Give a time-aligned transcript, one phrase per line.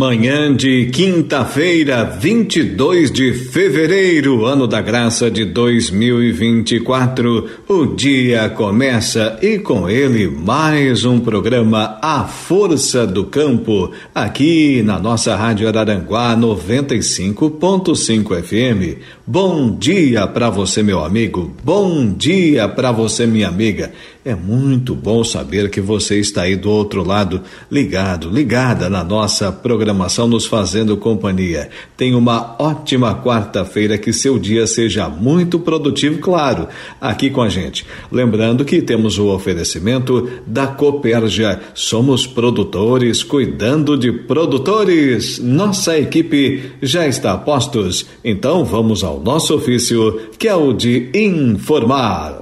[0.00, 7.46] Manhã de quinta-feira, 22 de fevereiro, ano da graça de 2024.
[7.68, 14.98] O dia começa e com ele mais um programa A Força do Campo, aqui na
[14.98, 19.02] nossa Rádio Araranguá 95.5 FM.
[19.32, 21.54] Bom dia para você, meu amigo.
[21.62, 23.92] Bom dia para você, minha amiga.
[24.24, 29.52] É muito bom saber que você está aí do outro lado, ligado, ligada na nossa
[29.52, 31.70] programação, nos fazendo companhia.
[31.96, 36.66] Tenha uma ótima quarta-feira, que seu dia seja muito produtivo, claro,
[37.00, 37.86] aqui com a gente.
[38.10, 41.60] Lembrando que temos o oferecimento da Coperja.
[41.72, 45.38] Somos produtores cuidando de produtores.
[45.38, 51.10] Nossa equipe já está a postos, então vamos ao nosso ofício, que é o de
[51.14, 52.39] informar.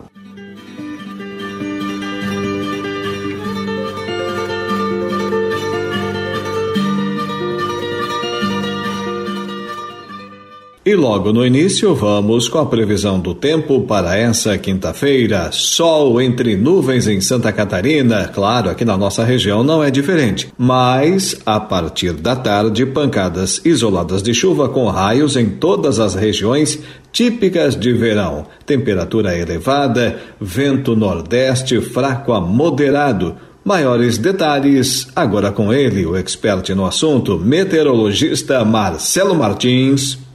[10.89, 15.51] E logo no início, vamos com a previsão do tempo para essa quinta-feira.
[15.53, 18.27] Sol entre nuvens em Santa Catarina.
[18.29, 20.51] Claro, aqui na nossa região não é diferente.
[20.57, 26.79] Mas, a partir da tarde, pancadas isoladas de chuva com raios em todas as regiões
[27.13, 28.47] típicas de verão.
[28.65, 33.37] Temperatura elevada, vento nordeste fraco a moderado.
[33.63, 40.27] Maiores detalhes agora com ele, o expert no assunto, meteorologista Marcelo Martins.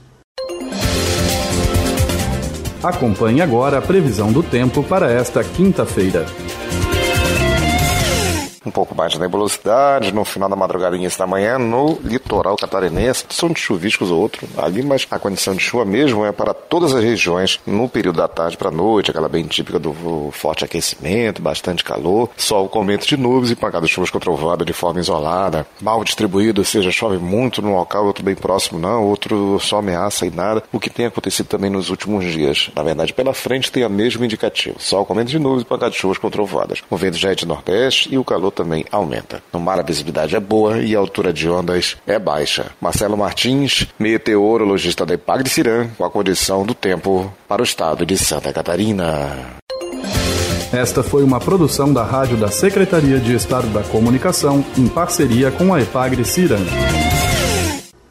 [2.84, 6.26] Acompanhe agora a previsão do tempo para esta quinta-feira
[8.64, 12.56] um pouco mais de nebulosidade no final da madrugada e início da manhã no litoral
[12.56, 13.24] catarinense.
[13.30, 16.94] São de chuviscos ou outro ali, mas a condição de chuva mesmo é para todas
[16.94, 21.42] as regiões no período da tarde para a noite, aquela bem típica do forte aquecimento,
[21.42, 25.00] bastante calor, sol com aumento de nuvens e pancada de chuvas com trovada de forma
[25.00, 29.78] isolada, mal distribuído, ou seja, chove muito num local, outro bem próximo não, outro só
[29.78, 32.70] ameaça e nada, o que tem acontecido também nos últimos dias.
[32.74, 35.90] Na verdade, pela frente tem a mesma indicativo, sol com aumento de nuvens e pancada
[35.90, 36.82] de chuvas com trovadas.
[36.90, 39.42] O vento já é de nordeste e o calor também aumenta.
[39.52, 42.66] No mar a visibilidade é boa e a altura de ondas é baixa.
[42.80, 48.06] Marcelo Martins, meteorologista da Ipag de Cirã, com a condição do tempo para o estado
[48.06, 49.54] de Santa Catarina.
[50.72, 55.72] Esta foi uma produção da Rádio da Secretaria de Estado da Comunicação, em parceria com
[55.72, 56.58] a Epagre Cirã.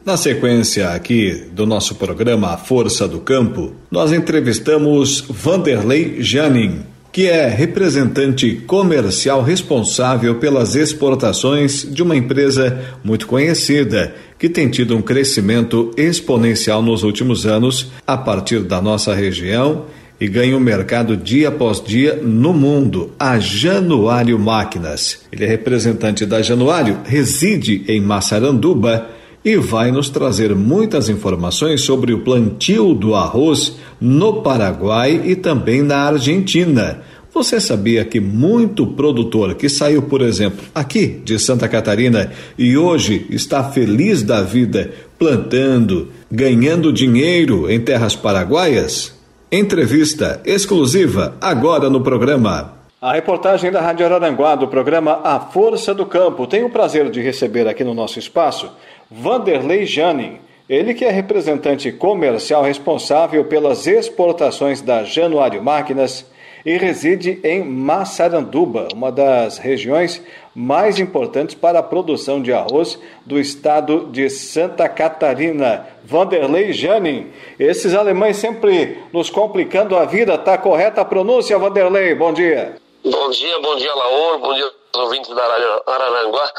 [0.05, 6.83] Na sequência aqui do nosso programa A Força do Campo, nós entrevistamos Vanderlei Janin,
[7.13, 14.97] que é representante comercial responsável pelas exportações de uma empresa muito conhecida, que tem tido
[14.97, 19.85] um crescimento exponencial nos últimos anos a partir da nossa região
[20.19, 25.19] e ganha o um mercado dia após dia no mundo, a Januário Máquinas.
[25.31, 29.07] Ele é representante da Januário, reside em Massaranduba
[29.45, 35.81] e vai nos trazer muitas informações sobre o plantio do arroz no Paraguai e também
[35.81, 37.01] na Argentina.
[37.33, 43.25] Você sabia que muito produtor que saiu, por exemplo, aqui de Santa Catarina e hoje
[43.29, 49.17] está feliz da vida plantando, ganhando dinheiro em terras paraguaias?
[49.49, 52.73] Entrevista exclusiva agora no programa.
[53.01, 57.21] A reportagem da Rádio Araranguá do programa A Força do Campo tem o prazer de
[57.21, 58.69] receber aqui no nosso espaço
[59.09, 60.39] Vanderlei Janin.
[60.73, 66.25] Ele que é representante comercial responsável pelas exportações da Januário Máquinas
[66.65, 70.19] e reside em Massaranduba, uma das regiões
[70.55, 75.85] mais importantes para a produção de arroz do estado de Santa Catarina.
[76.03, 77.27] Vanderlei Janin,
[77.59, 82.15] esses alemães sempre nos complicando a vida, tá correta a pronúncia, Vanderlei?
[82.15, 82.82] Bom dia.
[83.05, 85.43] Bom dia, bom dia, Laor, bom dia ouvintes da
[85.87, 86.51] Araranguá.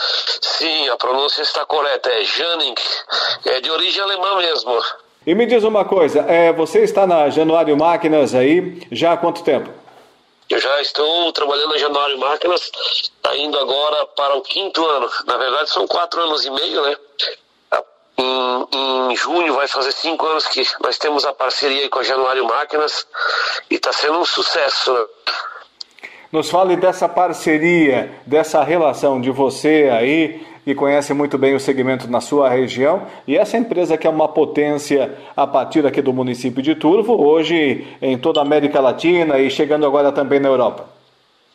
[0.42, 2.74] Sim, a pronúncia está correta, é Janin,
[3.46, 4.78] é de origem alemã mesmo.
[5.26, 9.42] E me diz uma coisa, é, você está na Januário Máquinas aí já há quanto
[9.42, 9.70] tempo?
[10.50, 12.70] Eu já estou trabalhando na Januário Máquinas,
[13.02, 15.10] está indo agora para o quinto ano.
[15.24, 16.96] Na verdade, são quatro anos e meio, né?
[18.18, 18.68] Em,
[19.10, 23.06] em, junho vai fazer cinco anos que nós temos a parceria com a Januário Máquinas
[23.70, 24.92] e está sendo um sucesso.
[24.92, 25.04] Né?
[26.34, 32.10] Nos fale dessa parceria, dessa relação de você aí e conhece muito bem o segmento
[32.10, 33.06] na sua região.
[33.24, 37.86] E essa empresa que é uma potência a partir aqui do município de Turvo, hoje
[38.02, 40.88] em toda a América Latina e chegando agora também na Europa.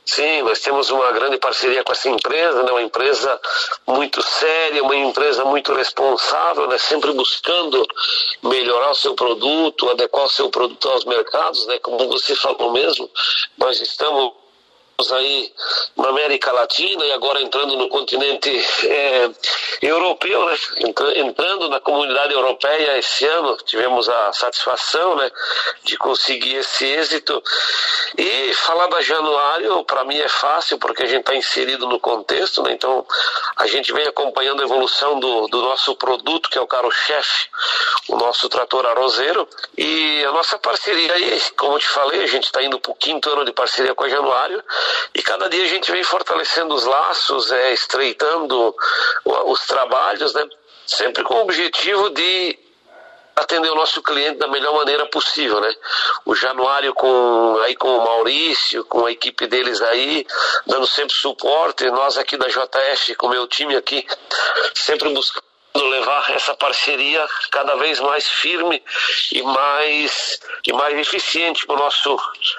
[0.05, 2.71] Sim, nós temos uma grande parceria com essa empresa, né?
[2.71, 3.37] uma empresa
[3.85, 6.77] muito séria, uma empresa muito responsável, né?
[6.77, 7.85] sempre buscando
[8.41, 11.77] melhorar o seu produto, adequar o seu produto aos mercados, né?
[11.79, 13.09] como você falou mesmo,
[13.57, 14.39] nós estamos
[15.11, 15.51] aí
[15.95, 18.49] na América Latina e agora entrando no continente
[18.85, 19.29] é,
[19.81, 20.57] europeu, né?
[21.15, 25.31] entrando na comunidade europeia esse ano, tivemos a satisfação né,
[25.83, 27.41] de conseguir esse êxito.
[28.17, 32.61] E falar da Januário, para mim é fácil, porque a gente está inserido no contexto,
[32.63, 32.73] né?
[32.73, 33.05] então
[33.55, 37.49] a gente vem acompanhando a evolução do, do nosso produto, que é o carro-chefe,
[38.09, 39.47] o nosso trator arrozeiro,
[39.77, 42.95] e a nossa parceria aí, como eu te falei, a gente está indo para o
[42.95, 44.63] quinto ano de parceria com a Januário,
[45.13, 48.75] e cada dia a gente vem fortalecendo os laços, é, estreitando
[49.25, 50.47] os trabalhos, né?
[50.85, 52.57] sempre com o objetivo de
[53.35, 55.73] atender o nosso cliente da melhor maneira possível, né?
[56.25, 60.25] O Januário com aí com o Maurício, com a equipe deles aí,
[60.65, 64.05] dando sempre suporte, nós aqui da JF, com o meu time aqui,
[64.73, 65.48] sempre buscando
[65.83, 68.81] levar essa parceria cada vez mais firme
[69.31, 72.17] e mais e mais eficiente para o nosso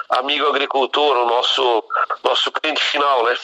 [0.09, 1.85] amigo agricultor, o nosso
[2.23, 3.37] nosso cliente final, né?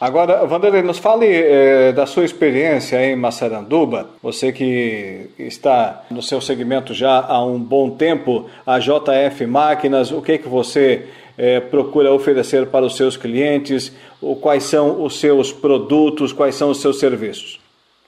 [0.00, 4.08] Agora, Vanderlei, nos fale eh, da sua experiência em Massaranduba.
[4.22, 10.22] Você que está no seu segmento já há um bom tempo, a JF Máquinas, o
[10.22, 11.06] que que você
[11.36, 13.92] eh, procura oferecer para os seus clientes?
[14.22, 16.32] O, quais são os seus produtos?
[16.32, 17.59] Quais são os seus serviços?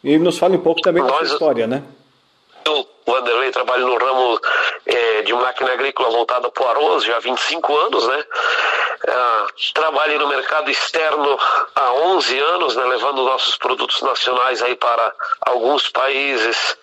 [0.05, 1.83] E nos fale um pouco também Nós, da sua história, né?
[2.65, 4.41] Eu, Vanderlei, trabalho no ramo
[4.87, 8.25] é, de máquina agrícola voltada para o arroz já há 25 anos, né?
[9.07, 11.39] É, trabalho no mercado externo
[11.75, 16.77] há 11 anos, né, levando nossos produtos nacionais aí para alguns países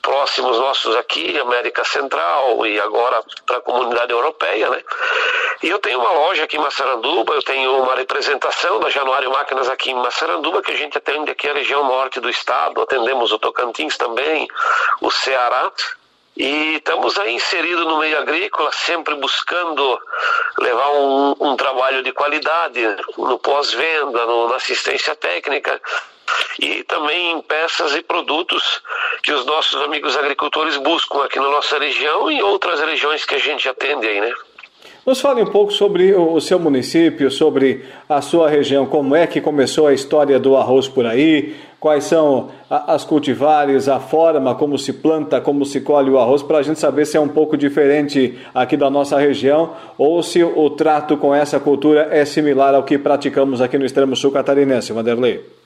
[0.00, 4.82] próximos nossos aqui, América Central e agora para a comunidade europeia, né?
[5.62, 9.68] E eu tenho uma loja aqui em Massaranduba, eu tenho uma representação da Januário Máquinas
[9.68, 13.38] aqui em Massaranduba, que a gente atende aqui a região norte do estado, atendemos o
[13.38, 14.48] Tocantins também,
[15.02, 15.70] o Ceará,
[16.34, 20.00] e estamos aí inseridos no meio agrícola, sempre buscando
[20.58, 22.80] levar um, um trabalho de qualidade
[23.18, 25.78] no pós-venda, na assistência técnica
[26.58, 28.80] e também em peças e produtos
[29.22, 33.38] que os nossos amigos agricultores buscam aqui na nossa região e outras regiões que a
[33.38, 34.32] gente atende aí, né?
[35.06, 39.40] Nos fale um pouco sobre o seu município, sobre a sua região, como é que
[39.40, 44.92] começou a história do arroz por aí, quais são as cultivares, a forma como se
[44.92, 48.38] planta, como se colhe o arroz, para a gente saber se é um pouco diferente
[48.54, 52.98] aqui da nossa região ou se o trato com essa cultura é similar ao que
[52.98, 55.59] praticamos aqui no extremo sul catarinense, Vanderlei.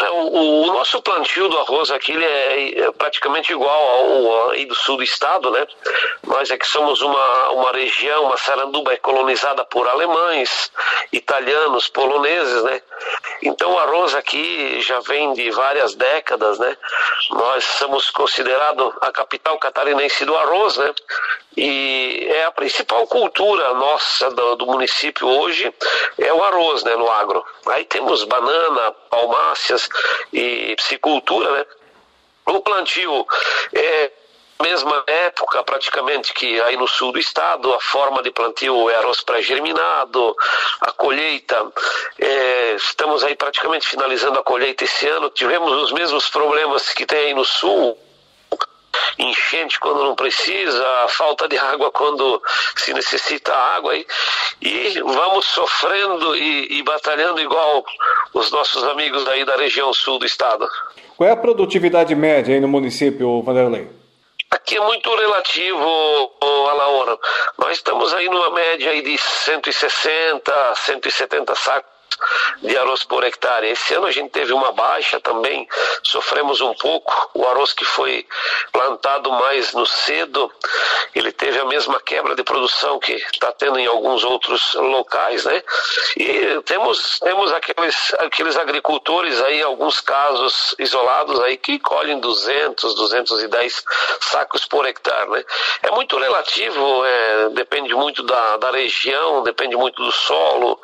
[0.00, 4.74] É, o, o, nosso plantio do arroz aqui é, é, praticamente igual ao, aí do
[4.74, 5.64] sul do estado, né?
[6.24, 10.72] Nós é que somos uma, uma região, uma saranduba é colonizada por alemães,
[11.12, 12.82] italianos, poloneses, né?
[13.42, 16.76] Então o arroz aqui já vem de várias décadas, né?
[17.30, 20.92] Nós somos considerados a capital catarinense do arroz, né?
[21.56, 25.72] E é a principal cultura nossa do, do município hoje
[26.18, 26.96] é o arroz, né?
[26.96, 27.44] No agro.
[27.66, 29.88] Aí temos banana, palmáceas,
[30.32, 31.66] e psicultura, né?
[32.46, 33.26] O plantio
[33.72, 34.10] é
[34.60, 39.20] mesma época praticamente que aí no sul do estado, a forma de plantio é arroz
[39.22, 40.34] pré-germinado,
[40.80, 41.70] a colheita,
[42.18, 47.26] é, estamos aí praticamente finalizando a colheita esse ano, tivemos os mesmos problemas que tem
[47.26, 47.98] aí no sul,
[49.18, 52.42] enchente quando não precisa, falta de água quando
[52.76, 54.06] se necessita água e,
[54.60, 57.84] e vamos sofrendo e, e batalhando igual
[58.32, 60.68] os nossos amigos aí da região sul do estado.
[61.16, 63.88] Qual é a produtividade média aí no município, Vanderlei?
[64.50, 66.32] Aqui é muito relativo,
[66.70, 67.18] Alaora.
[67.58, 71.93] Nós estamos aí numa média aí de 160, 170 sacos
[72.62, 73.68] de arroz por hectare.
[73.68, 75.68] Esse ano a gente teve uma baixa também,
[76.02, 77.30] sofremos um pouco.
[77.34, 78.26] O arroz que foi
[78.72, 80.50] plantado mais no cedo,
[81.14, 85.62] ele teve a mesma quebra de produção que está tendo em alguns outros locais, né?
[86.16, 93.84] E temos, temos aqueles, aqueles agricultores aí, alguns casos isolados aí, que colhem 200, 210
[94.20, 95.44] sacos por hectare, né?
[95.82, 100.80] É muito relativo, é, depende muito da, da região, depende muito do solo,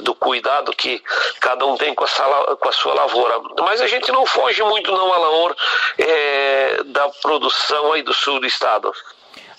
[0.00, 1.02] do cuidado cuidado que
[1.40, 3.40] cada um tem com a, com a sua lavoura.
[3.60, 5.54] Mas a gente não foge muito, não, Alaor,
[5.98, 8.92] é, da produção aí do sul do estado.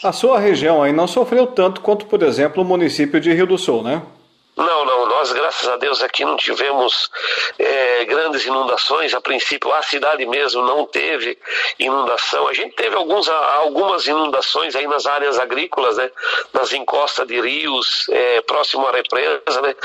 [0.04, 3.58] A sua região aí não sofreu tanto quanto, por exemplo, o município de Rio do
[3.58, 4.02] Sul, né?
[4.62, 7.10] Não, não, nós graças a Deus aqui não tivemos
[7.58, 9.14] é, grandes inundações.
[9.16, 11.38] A princípio, a cidade mesmo não teve
[11.80, 12.48] inundação.
[12.48, 16.12] A gente teve alguns, algumas inundações aí nas áreas agrícolas, né?
[16.54, 19.76] nas encostas de rios, é, próximo à represa, né?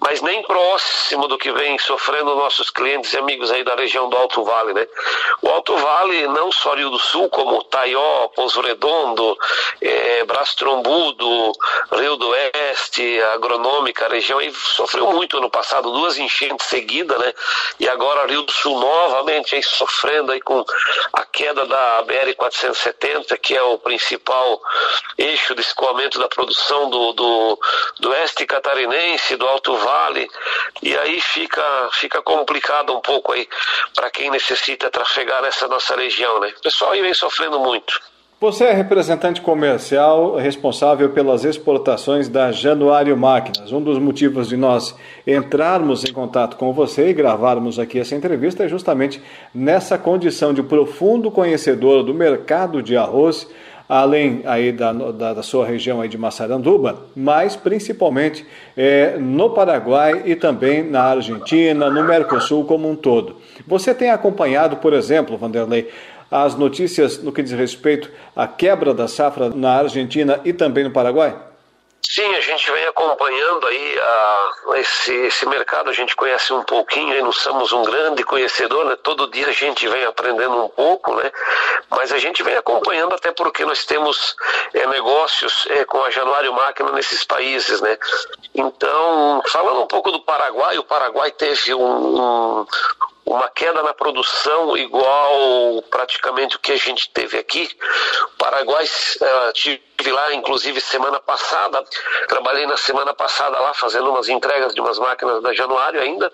[0.00, 4.16] mas nem próximo do que vem sofrendo nossos clientes e amigos aí da região do
[4.18, 4.74] Alto Vale.
[4.74, 4.86] Né?
[5.40, 9.36] O Alto Vale, não só Rio do Sul, como Taió, Pouso Redondo,
[9.80, 11.52] é, Braço Trombudo,
[11.92, 17.32] Rio do Oeste, Agronômica, a região aí sofreu muito ano passado, duas enchentes seguidas, né?
[17.78, 20.64] E agora Rio do Sul novamente aí sofrendo aí com
[21.12, 24.60] a queda da BR-470, que é o principal
[25.16, 27.58] eixo de escoamento da produção do, do,
[28.00, 30.28] do oeste catarinense, do Alto Vale,
[30.82, 33.48] e aí fica, fica complicado um pouco aí
[33.94, 36.52] para quem necessita trafegar nessa nossa região, né?
[36.58, 38.00] O pessoal aí vem sofrendo muito.
[38.38, 43.72] Você é representante comercial responsável pelas exportações da Januário Máquinas.
[43.72, 44.94] Um dos motivos de nós
[45.26, 49.22] entrarmos em contato com você e gravarmos aqui essa entrevista é justamente
[49.54, 53.48] nessa condição de profundo conhecedor do mercado de arroz,
[53.88, 58.44] além aí da, da, da sua região aí de Massaranduba, mas principalmente
[58.76, 63.36] é, no Paraguai e também na Argentina, no Mercosul como um todo.
[63.66, 65.88] Você tem acompanhado, por exemplo, Vanderlei,
[66.30, 70.90] as notícias no que diz respeito à quebra da safra na Argentina e também no
[70.90, 71.36] Paraguai?
[72.08, 77.24] Sim, a gente vem acompanhando aí a, esse, esse mercado, a gente conhece um pouquinho,
[77.24, 78.96] não somos um grande conhecedor, né?
[79.02, 81.32] todo dia a gente vem aprendendo um pouco, né?
[81.90, 84.36] mas a gente vem acompanhando até porque nós temos
[84.72, 87.80] é, negócios é, com a Januário Máquina nesses países.
[87.80, 87.98] Né?
[88.54, 92.66] Então, falando um pouco do Paraguai, o Paraguai teve um, um
[93.26, 97.68] uma queda na produção igual praticamente o que a gente teve aqui.
[98.38, 101.84] Paraguai, uh, tive lá inclusive semana passada,
[102.28, 106.32] trabalhei na semana passada lá fazendo umas entregas de umas máquinas da Januário ainda,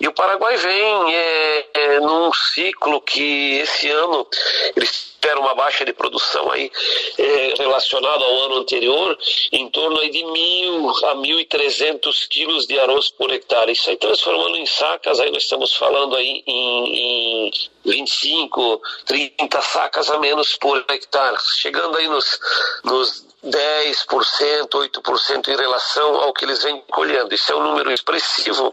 [0.00, 4.26] e o Paraguai vem é, é, num ciclo que esse ano
[4.74, 6.68] eles espera uma baixa de produção aí
[7.16, 9.16] é, relacionado ao ano anterior,
[9.52, 13.70] em torno aí de mil a mil e trezentos quilos de arroz por hectare.
[13.70, 17.52] Isso aí transformando em sacas, aí nós estamos falando aí em, em
[17.84, 22.38] 25, 30 sacas a menos por hectare, chegando aí nos,
[22.84, 27.34] nos 10%, 8% em relação ao que eles vêm colhendo.
[27.34, 28.72] Isso é um número expressivo.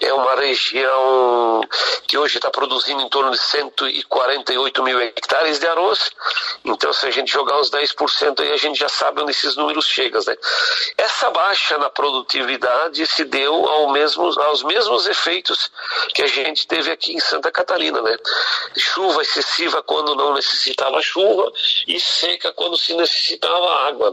[0.00, 1.62] É uma região
[2.06, 6.10] que hoje está produzindo em torno de 148 mil hectares de arroz.
[6.64, 9.86] Então, se a gente jogar uns 10% aí, a gente já sabe onde esses números
[9.86, 10.20] chegam.
[10.26, 10.36] Né?
[10.98, 15.70] Essa baixa na produtividade se deu ao mesmo, aos mesmos efeitos
[16.14, 18.02] que a gente teve aqui em Santa Catarina.
[18.02, 18.18] Né?
[18.76, 21.50] Chuva excessiva quando não necessitava chuva
[21.86, 24.09] e seca quando se necessitava água.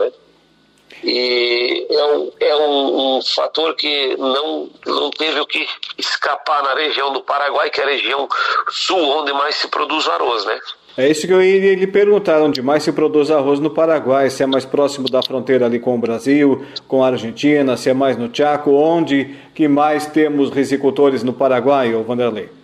[1.04, 6.74] E é um, é um, um, fator que não, não teve o que escapar na
[6.74, 8.28] região do Paraguai, que é a região
[8.70, 10.60] sul onde mais se produz arroz, né?
[10.98, 14.42] É isso que eu iria lhe perguntar, onde mais se produz arroz no Paraguai, se
[14.42, 18.18] é mais próximo da fronteira ali com o Brasil, com a Argentina, se é mais
[18.18, 22.57] no Chaco, onde que mais temos risicultores no Paraguai, ô Vanderlei?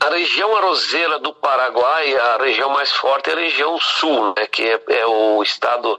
[0.00, 4.66] A região arozeira do Paraguai, a região mais forte é a região sul, né, que
[4.66, 5.98] é, é o estado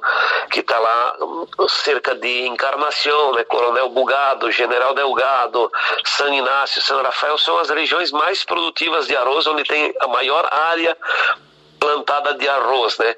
[0.49, 1.17] que está lá
[1.69, 5.71] cerca de Encarnação, né, Coronel Bugado, General Delgado,
[6.03, 10.49] San Inácio, San Rafael, são as regiões mais produtivas de arroz, onde tem a maior
[10.51, 10.97] área
[11.81, 13.15] plantada de arroz, né?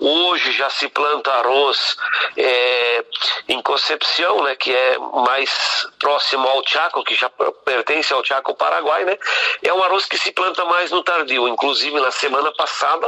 [0.00, 1.98] Hoje já se planta arroz
[2.34, 3.04] é,
[3.46, 4.56] em Concepción, né?
[4.56, 7.28] Que é mais próximo ao Chaco, que já
[7.64, 9.18] pertence ao Chaco Paraguai, né?
[9.62, 11.46] É um arroz que se planta mais no tardio.
[11.46, 13.06] Inclusive na semana passada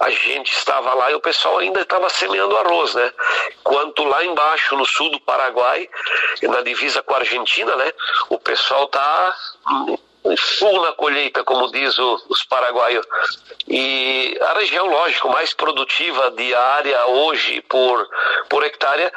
[0.00, 3.12] a gente estava lá e o pessoal ainda estava semeando arroz, né?
[3.62, 5.86] Quanto lá embaixo no sul do Paraguai,
[6.42, 7.92] na divisa com a Argentina, né?
[8.30, 9.36] O pessoal tá
[10.36, 13.06] full na colheita, como diz o, os paraguaios.
[13.68, 18.08] E a região, lógico, mais produtiva de área hoje por,
[18.48, 19.10] por hectare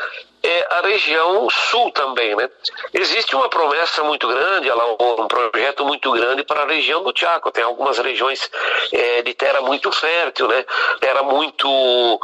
[0.50, 2.50] é a região sul também, né?
[2.94, 7.52] Existe uma promessa muito grande, um projeto muito grande para a região do Chaco.
[7.52, 8.50] Tem algumas regiões
[8.92, 10.66] é, de terra muito fértil, né?
[11.00, 12.20] Terra muito,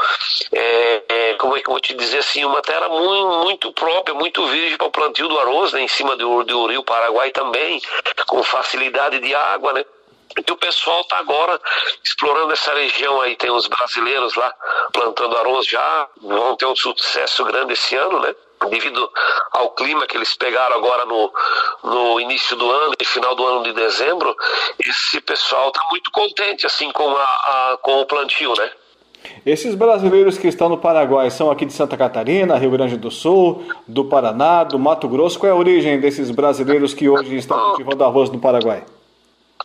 [0.51, 4.15] é, é, como é que eu vou te dizer assim, uma terra muito, muito própria,
[4.15, 5.81] muito virgem para o plantio do arroz, né?
[5.81, 7.81] Em cima do, do Rio Paraguai também,
[8.27, 9.85] com facilidade de água, né?
[10.37, 11.59] E o pessoal está agora
[12.03, 13.35] explorando essa região aí.
[13.35, 14.53] Tem os brasileiros lá
[14.91, 18.35] plantando arroz já, vão ter um sucesso grande esse ano, né?
[18.69, 19.09] Devido
[19.51, 21.31] ao clima que eles pegaram agora no,
[21.83, 24.35] no início do ano e final do ano de dezembro,
[24.79, 28.71] esse pessoal está muito contente assim com, a, a, com o plantio, né?
[29.45, 33.65] Esses brasileiros que estão no Paraguai são aqui de Santa Catarina, Rio Grande do Sul,
[33.87, 35.39] do Paraná, do Mato Grosso.
[35.39, 38.83] Qual é a origem desses brasileiros que hoje estão cultivando arroz no Paraguai?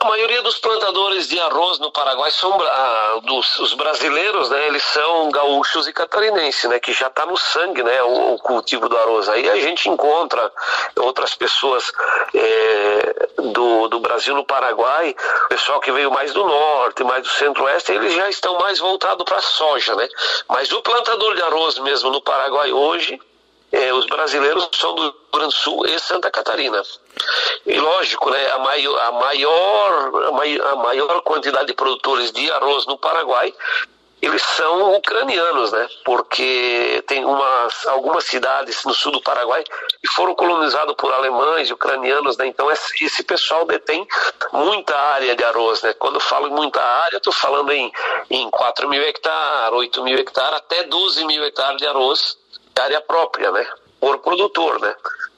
[0.01, 4.69] A maioria dos plantadores de arroz no Paraguai são ah, dos, os brasileiros, né?
[4.69, 6.81] Eles são gaúchos e catarinenses, né?
[6.81, 8.03] Que já está no sangue, né?
[8.03, 9.29] O, o, cultivo do arroz.
[9.29, 10.51] Aí a gente encontra
[10.97, 11.93] outras pessoas
[12.35, 15.15] é, do, do Brasil no Paraguai,
[15.51, 19.37] pessoal que veio mais do norte, mais do centro-oeste, eles já estão mais voltados para
[19.37, 20.09] a soja, né?
[20.49, 23.21] Mas o plantador de arroz mesmo no Paraguai hoje
[23.73, 26.83] é, os brasileiros são do Rio Grande do Sul e Santa Catarina.
[27.67, 30.33] E lógico, né, a, maior, a, maior,
[30.73, 33.53] a maior quantidade de produtores de arroz no Paraguai
[34.23, 35.89] eles são ucranianos, né?
[36.05, 41.73] Porque tem umas, algumas cidades no sul do Paraguai que foram colonizadas por alemães e
[41.73, 42.47] ucranianos, né?
[42.47, 44.07] Então esse, esse pessoal detém
[44.53, 45.95] muita área de arroz, né?
[45.95, 47.91] Quando eu falo em muita área, estou falando em,
[48.29, 52.39] em 4 mil hectares, 8 mil hectares, até 12 mil hectares de arroz
[52.79, 53.67] área própria, né?
[54.01, 54.95] Por produtor, né?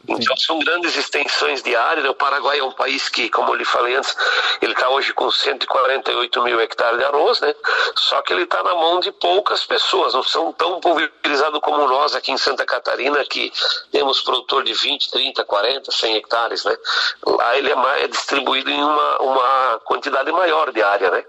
[0.08, 2.02] Então são grandes extensões de área.
[2.02, 2.10] Né?
[2.10, 4.16] O Paraguai é um país que, como eu lhe falei antes,
[4.60, 7.54] ele está hoje com 148 mil hectares de arroz, né?
[7.96, 12.14] Só que ele está na mão de poucas pessoas, não são tão pulverizados como nós
[12.14, 13.52] aqui em Santa Catarina, que
[13.90, 16.76] temos produtor de 20, 30, 40, 100 hectares, né?
[17.24, 21.24] Lá ele é, mais, é distribuído em uma, uma quantidade maior de área, né?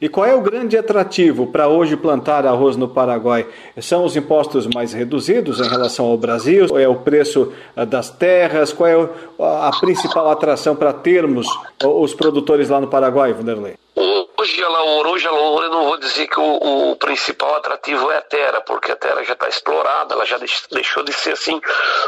[0.00, 3.46] E qual é o grande atrativo para hoje plantar arroz no Paraguai?
[3.80, 6.66] São os impostos mais reduzidos em relação ao Brasil?
[6.70, 8.72] Ou é o preço ah, das terras?
[8.72, 9.08] Qual é
[9.40, 11.46] a principal atração para termos
[11.82, 13.76] os produtores lá no Paraguai, Vanderlei?
[13.96, 18.10] Hoje a lavoura, hoje a lavoura, eu não vou dizer que o, o, principal atrativo
[18.10, 20.38] é a terra, porque a terra já está explorada, ela já
[20.70, 21.58] deixou de ser assim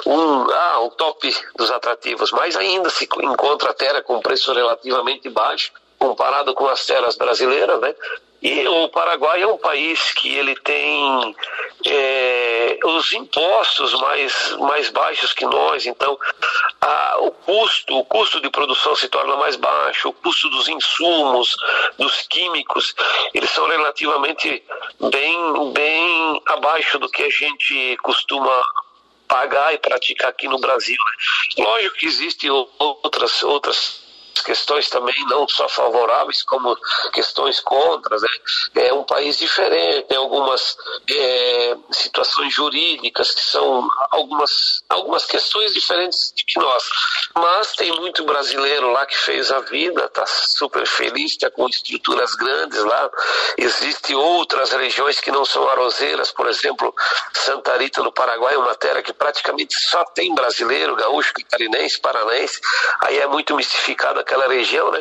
[0.05, 5.31] um, ah, um top dos atrativos, mas ainda se encontra a terra com preço relativamente
[5.31, 7.95] baixo comparado com as terras brasileiras, né?
[8.43, 11.35] E o Paraguai é um país que ele tem
[11.85, 16.19] é, os impostos mais, mais baixos que nós, então
[16.81, 21.57] a, o custo o custo de produção se torna mais baixo, o custo dos insumos,
[21.99, 22.95] dos químicos,
[23.33, 24.63] eles são relativamente
[25.11, 28.63] bem, bem abaixo do que a gente costuma
[29.27, 30.97] pagar e praticar aqui no Brasil.
[31.57, 31.65] Né?
[31.65, 34.06] Lógico que existem outras outras
[34.41, 36.77] questões também não só favoráveis como
[37.13, 38.23] questões contras.
[38.23, 38.29] Né?
[38.77, 40.77] É um país diferente, tem algumas
[41.09, 46.85] é, situações jurídicas que são algumas, algumas questões diferentes de nós.
[47.35, 52.35] Mas tem muito brasileiro lá que fez a vida, está super feliz, está com estruturas
[52.35, 53.11] grandes lá.
[53.59, 56.95] Existem outras regiões que não são arrozeiras, por exemplo,
[57.33, 62.61] Santa Rita no Paraguai é uma terra que praticamente só tem brasileiro, gaúcho, catarinense, paranense.
[63.01, 65.01] Aí é muito mistificada aquela região, né?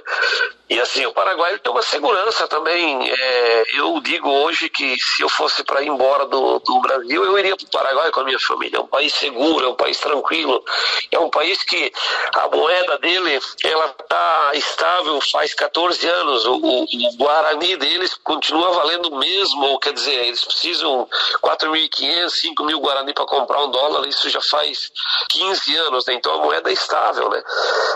[0.67, 3.11] E assim, o Paraguai tem uma segurança também.
[3.11, 7.37] É, eu digo hoje que se eu fosse para ir embora do, do Brasil, eu
[7.37, 8.77] iria para o Paraguai com a minha família.
[8.77, 10.63] É um país seguro, é um país tranquilo,
[11.11, 11.91] é um país que
[12.35, 16.45] a moeda dele ela está estável faz 14 anos.
[16.45, 21.07] O, o, o Guarani deles continua valendo mesmo, quer dizer, eles precisam
[21.43, 22.25] 4.500,
[22.57, 24.91] 5.000 Guarani para comprar um dólar, isso já faz
[25.29, 26.15] 15 anos, né?
[26.15, 27.43] Então a moeda é estável, né?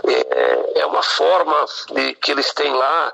[0.07, 3.13] É, é uma forma de, que eles têm lá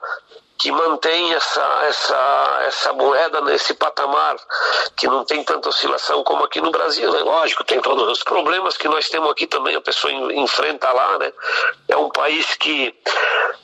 [0.57, 4.37] que mantém essa, essa, essa moeda nesse patamar,
[4.95, 7.11] que não tem tanta oscilação como aqui no Brasil.
[7.11, 7.19] Né?
[7.19, 11.19] Lógico, tem todos os problemas que nós temos aqui também, a pessoa enfrenta lá.
[11.19, 11.33] Né?
[11.89, 12.95] É um país que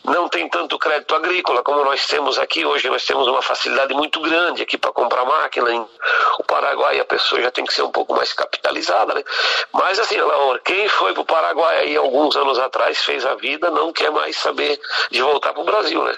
[0.03, 2.65] não tem tanto crédito agrícola como nós temos aqui.
[2.65, 5.73] Hoje nós temos uma facilidade muito grande aqui para comprar máquina.
[5.73, 5.87] Em
[6.39, 9.13] o Paraguai a pessoa já tem que ser um pouco mais capitalizada.
[9.13, 9.23] Né?
[9.71, 13.71] Mas assim, Laura, quem foi para o Paraguai aí alguns anos atrás, fez a vida,
[13.71, 16.15] não quer mais saber de voltar para o Brasil, né?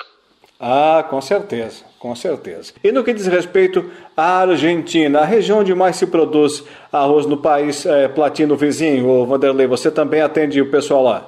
[0.65, 2.71] Ah, com certeza, com certeza.
[2.81, 7.35] E no que diz respeito à Argentina, a região onde mais se produz arroz no
[7.35, 11.25] país é, platino vizinho, o Vanderlei, você também atende o pessoal lá?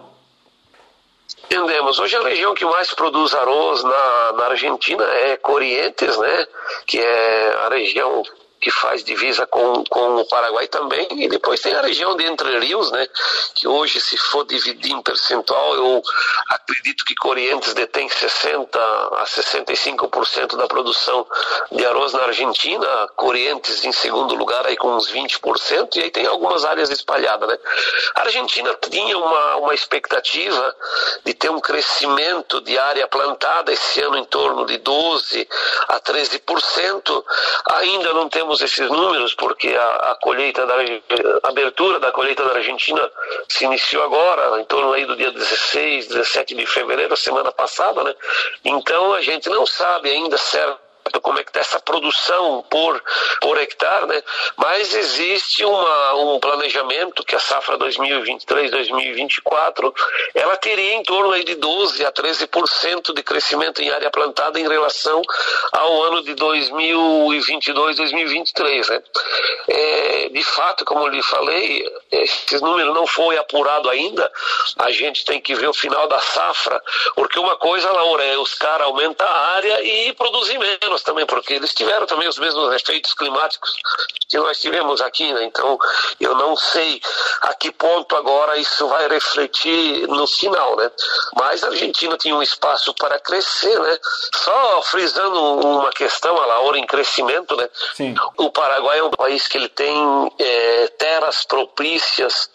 [1.43, 2.00] Entendemos.
[2.00, 6.48] Hoje a região que mais produz arroz na, na Argentina é Corrientes, né?
[6.88, 8.24] Que é a região
[8.65, 12.58] que faz divisa com, com o Paraguai também, e depois tem a região de Entre
[12.58, 13.08] Rios, né,
[13.54, 16.01] que hoje, se for dividir em percentual, eu
[16.49, 21.28] acredito que Corrientes detém 60% a 65% da produção
[21.73, 26.25] de arroz na Argentina, Corrientes em segundo lugar aí com uns 20%, e aí tem
[26.25, 27.60] algumas áreas espalhadas, né.
[28.15, 30.75] A Argentina tinha uma, uma expectativa
[31.23, 35.47] de ter um crescimento de área plantada esse ano em torno de 12%
[35.88, 37.23] a 13%,
[37.69, 42.44] ainda não temos temos esses números porque a, a colheita da a abertura da colheita
[42.46, 43.10] da Argentina
[43.50, 48.15] se iniciou agora, em torno aí do dia 16, 17 de fevereiro, semana passada, né?
[48.63, 50.85] Então a gente não sabe ainda certo
[51.22, 53.02] como é que está essa produção por,
[53.41, 54.24] por hectare, né?
[54.58, 59.94] Mas existe uma, um planejamento que a safra 2023-2024
[60.34, 64.68] ela teria em torno aí de 12 a 13% de crescimento em área plantada em
[64.68, 65.22] relação
[65.72, 69.02] ao ano de 2022-2023, né?
[69.68, 74.32] É, de fato, como eu lhe falei, esse número não foi apurado ainda.
[74.78, 76.80] A gente tem que ver o final da safra,
[77.15, 81.53] porque uma coisa, Laura, é os caras aumentar a área e produzir menos também, porque
[81.53, 83.75] eles tiveram também os mesmos efeitos climáticos
[84.27, 85.43] que nós tivemos aqui, né?
[85.43, 85.77] Então,
[86.19, 87.01] eu não sei
[87.41, 90.91] a que ponto agora isso vai refletir no final, né?
[91.36, 93.97] Mas a Argentina tinha um espaço para crescer, né?
[94.36, 97.69] Só frisando uma questão, a Laura, em crescimento, né?
[97.95, 98.15] Sim.
[98.38, 102.49] O Paraguai é um país que ele tem é, terras propícias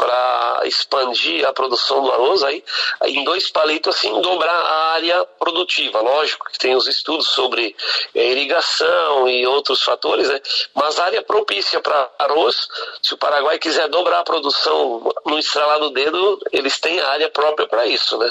[0.00, 2.64] para expandir a produção do arroz aí,
[3.04, 6.00] em dois palitos assim dobrar a área produtiva.
[6.00, 7.76] Lógico que tem os estudos sobre
[8.14, 10.40] é, irrigação e outros fatores né?
[10.74, 12.66] Mas a área propícia para arroz
[13.02, 17.68] se o Paraguai quiser dobrar a produção no estralar do dedo eles têm área própria
[17.68, 18.30] para isso né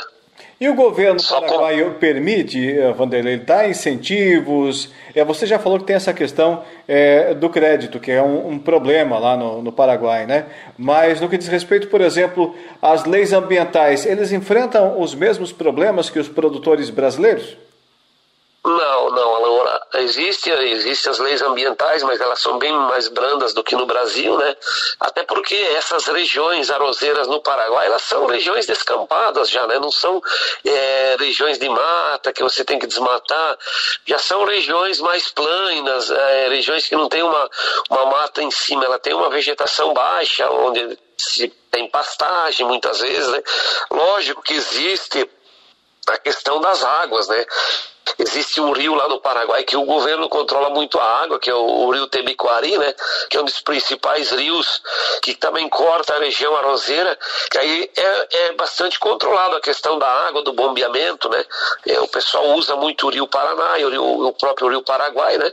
[0.60, 2.00] e o governo paraguaio com...
[2.00, 4.92] permite, eh, Vanderlei, dar incentivos?
[5.16, 8.60] É, você já falou que tem essa questão é, do crédito, que é um, um,
[8.60, 10.48] problema lá no, no Paraguai, né?
[10.78, 16.10] Mas no que diz respeito, por exemplo, às leis ambientais, eles enfrentam os mesmos problemas
[16.10, 17.56] que os produtores brasileiros?
[18.70, 19.82] Não, não, Laura.
[19.96, 24.38] Existe, existem as leis ambientais, mas elas são bem mais brandas do que no Brasil,
[24.38, 24.56] né?
[25.00, 29.80] Até porque essas regiões arrozeiras no Paraguai, elas são regiões descampadas já, né?
[29.80, 30.22] Não são
[30.64, 33.58] é, regiões de mata que você tem que desmatar,
[34.06, 37.50] já são regiões mais planas, é, regiões que não tem uma,
[37.90, 43.30] uma mata em cima, ela tem uma vegetação baixa, onde se tem pastagem muitas vezes,
[43.30, 43.42] né?
[43.90, 45.28] Lógico que existe
[46.08, 47.46] a questão das águas, né?
[48.18, 51.54] Existe um rio lá no Paraguai que o governo controla muito a água, que é
[51.54, 52.94] o, o rio Tebiquari, né?
[53.30, 54.82] Que é um dos principais rios
[55.22, 57.18] que também corta a região arrozeira,
[57.50, 61.44] que aí é, é bastante controlado a questão da água, do bombeamento, né?
[61.88, 65.38] É, o pessoal usa muito o rio Paraná e o, rio, o próprio rio Paraguai,
[65.38, 65.52] né?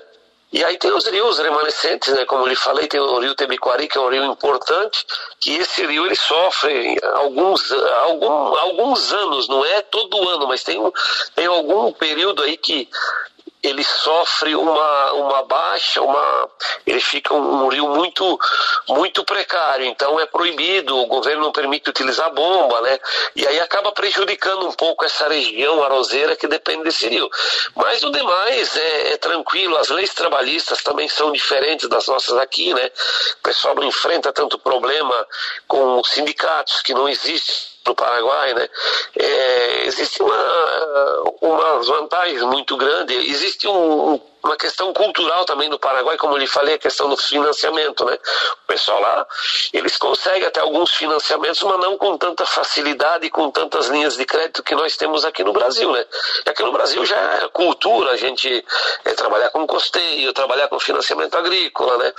[0.52, 2.24] E aí tem os rios remanescentes, né?
[2.24, 5.04] Como eu lhe falei, tem o rio Tebiquari, que é um rio importante,
[5.40, 10.80] que esse rio ele sofre alguns, algum, alguns anos, não é todo ano, mas tem,
[11.34, 12.88] tem algum período aí que
[13.68, 16.48] ele sofre uma, uma baixa, uma,
[16.86, 18.38] ele fica um, rio muito,
[18.88, 22.98] muito precário, então é proibido, o governo não permite utilizar bomba, né?
[23.34, 27.28] E aí acaba prejudicando um pouco essa região aroseira que depende desse rio.
[27.74, 32.72] Mas o demais é, é tranquilo, as leis trabalhistas também são diferentes das nossas aqui,
[32.72, 32.90] né?
[33.40, 35.26] O pessoal não enfrenta tanto problema
[35.66, 38.68] com os sindicatos, que não existe no Paraguai, né?
[39.16, 40.34] É, existe uma,
[41.52, 46.46] uma vantagem muito grande, existe um, uma questão cultural também no Paraguai, como eu lhe
[46.46, 48.18] falei, a questão do financiamento, né?
[48.64, 49.26] O pessoal lá,
[49.72, 54.62] eles conseguem até alguns financiamentos, mas não com tanta facilidade com tantas linhas de crédito
[54.62, 56.04] que nós temos aqui no Brasil, né?
[56.46, 58.64] Aqui no Brasil já é cultura, a gente
[59.04, 62.12] é, trabalhar com custeio, trabalhar com financiamento agrícola, né?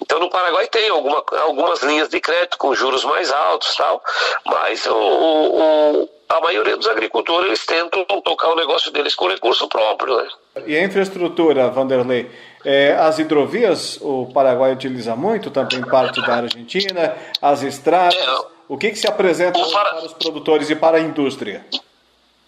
[0.00, 4.02] Então no Paraguai tem alguma, algumas linhas de crédito com juros mais altos tal,
[4.44, 10.16] mas o, o, a maioria dos agricultores tentam tocar o negócio deles com recurso próprio.
[10.16, 10.28] Né?
[10.66, 12.30] E a infraestrutura, Vanderlei?
[12.64, 18.14] É, as hidrovias o Paraguai utiliza muito, também parte da Argentina, as estradas.
[18.14, 19.90] É, o que, que se apresenta para...
[19.90, 21.66] para os produtores e para a indústria?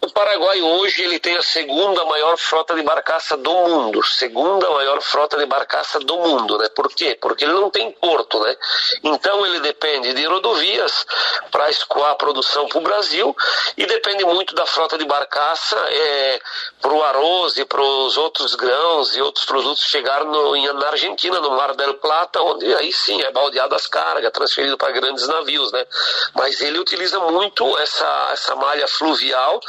[0.04, 5.00] O Paraguai hoje ele tem a segunda maior frota de barcaça do mundo, segunda maior
[5.00, 6.68] frota de barcaça do mundo, né?
[6.70, 7.16] Por quê?
[7.20, 8.56] Porque ele não tem porto, né?
[9.04, 11.06] Então ele depende de rodovias
[11.52, 13.36] para escoar a produção para o Brasil
[13.76, 16.40] e depende muito da frota de barcaça é,
[16.80, 21.38] para o arroz e para os outros grãos e outros produtos chegar no, na Argentina,
[21.38, 25.70] no Mar del Plata, onde aí sim é baldeado as cargas, transferido para grandes navios,
[25.70, 25.86] né?
[26.34, 29.60] Mas ele utiliza muito essa, essa malha fluvial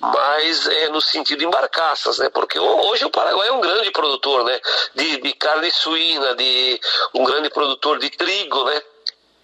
[0.00, 2.28] mas é no sentido em barcaças, né?
[2.30, 4.60] Porque hoje o Paraguai é um grande produtor, né?
[4.94, 6.80] De, de carne suína, de
[7.14, 8.82] um grande produtor de trigo, né?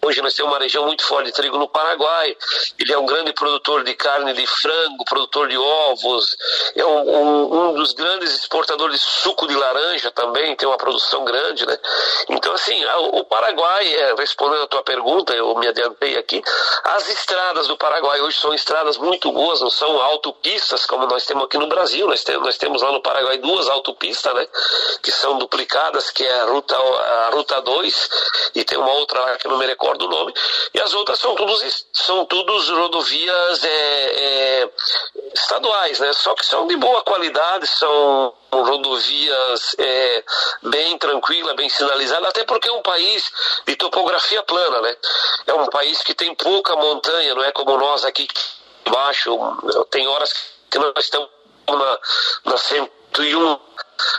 [0.01, 2.37] Hoje nós temos uma região muito forte de trigo no Paraguai.
[2.79, 6.37] Ele é um grande produtor de carne de frango, produtor de ovos.
[6.77, 11.25] É um, um, um dos grandes exportadores de suco de laranja também, tem uma produção
[11.25, 11.79] grande, né?
[12.29, 12.81] Então, assim,
[13.13, 16.43] o Paraguai, é, respondendo a tua pergunta, eu me adiantei aqui,
[16.85, 21.45] as estradas do Paraguai hoje são estradas muito boas, não são autopistas como nós temos
[21.45, 22.07] aqui no Brasil.
[22.07, 24.47] Nós temos, nós temos lá no Paraguai duas autopistas, né?
[25.03, 28.11] Que são duplicadas, que é a Ruta, a ruta 2
[28.55, 30.35] e tem uma outra lá que no Merecó recordo o nome,
[30.75, 34.71] e as outras são todos, são todos rodovias é, é,
[35.35, 36.13] estaduais, né?
[36.13, 40.25] Só que são de boa qualidade, são rodovias é,
[40.63, 43.31] bem tranquila, bem sinalizada, até porque é um país
[43.67, 44.97] de topografia plana, né?
[45.47, 48.29] É um país que tem pouca montanha, não é como nós aqui
[48.87, 49.39] embaixo,
[49.91, 50.33] tem horas
[50.71, 51.29] que nós estamos
[51.69, 51.99] na,
[52.45, 53.59] na 101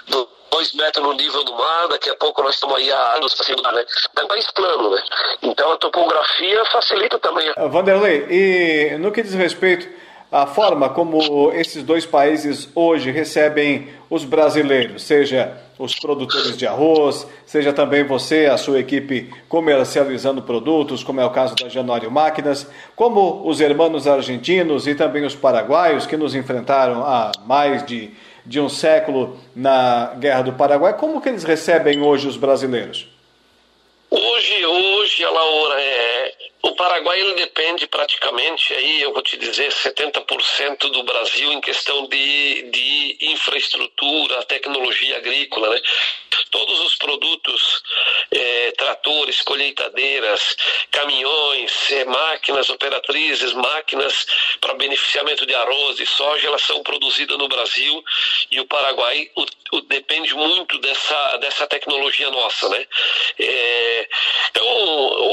[0.08, 3.34] do dois metros no nível do mar, daqui a pouco nós estamos aí a anos
[3.34, 3.86] para né?
[4.18, 5.02] É país plano, né?
[5.42, 7.52] Então a topografia facilita também.
[7.70, 9.88] Vanderlei, e no que diz respeito
[10.32, 17.26] à forma como esses dois países hoje recebem os brasileiros, seja os produtores de arroz,
[17.46, 22.68] seja também você, a sua equipe comercializando produtos, como é o caso da Januário Máquinas,
[22.96, 28.12] como os hermanos argentinos e também os paraguaios que nos enfrentaram há mais de
[28.50, 30.98] de um século na Guerra do Paraguai.
[30.98, 33.08] Como que eles recebem hoje os brasileiros?
[34.10, 39.72] Hoje, hoje, a Laura, é, o Paraguai ele depende praticamente, aí eu vou te dizer,
[39.72, 45.70] 70% do Brasil em questão de, de infraestrutura, tecnologia agrícola.
[45.70, 45.82] Né?
[46.52, 47.82] Todos os produtos,
[48.32, 50.58] é, tratores, colheitadeiras,
[50.92, 54.26] caminhões, é, máquinas operatrizes, máquinas
[54.60, 58.04] para beneficiamento de arroz e soja, elas são produzidas no Brasil
[58.52, 59.46] e o Paraguai o,
[59.78, 62.68] o, depende muito dessa, dessa tecnologia nossa.
[62.70, 62.86] Né?
[63.40, 64.10] É,
[64.50, 64.66] então,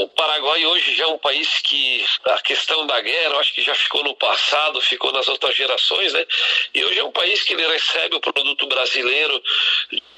[0.03, 3.53] o Paraguai hoje já é um um país que a questão da guerra, eu acho
[3.53, 6.25] que já ficou no passado, ficou nas outras gerações, né?
[6.73, 9.43] E hoje é um país que ele recebe o produto brasileiro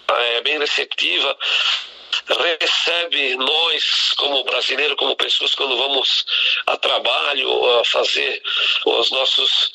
[0.08, 1.38] é bem receptiva
[2.60, 6.26] recebe nós, como brasileiro, como pessoas, quando vamos
[6.66, 8.42] a trabalho, a fazer
[8.86, 9.72] os nossos,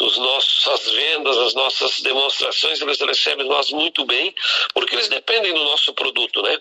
[0.00, 4.34] os nossos, as vendas, as nossas demonstrações, eles recebem nós muito bem,
[4.74, 6.56] porque eles dependem do nosso produto, né?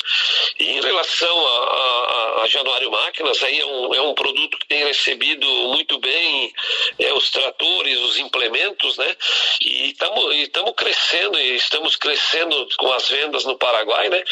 [0.60, 4.68] E em relação a, a, a Januário Máquinas, aí é um, é um produto que
[4.68, 6.54] tem recebido muito bem
[7.00, 9.16] é, os tratores, os implementos, né?
[9.62, 9.96] E
[10.42, 14.24] estamos crescendo, e estamos crescendo com as vendas no Paraguai, né?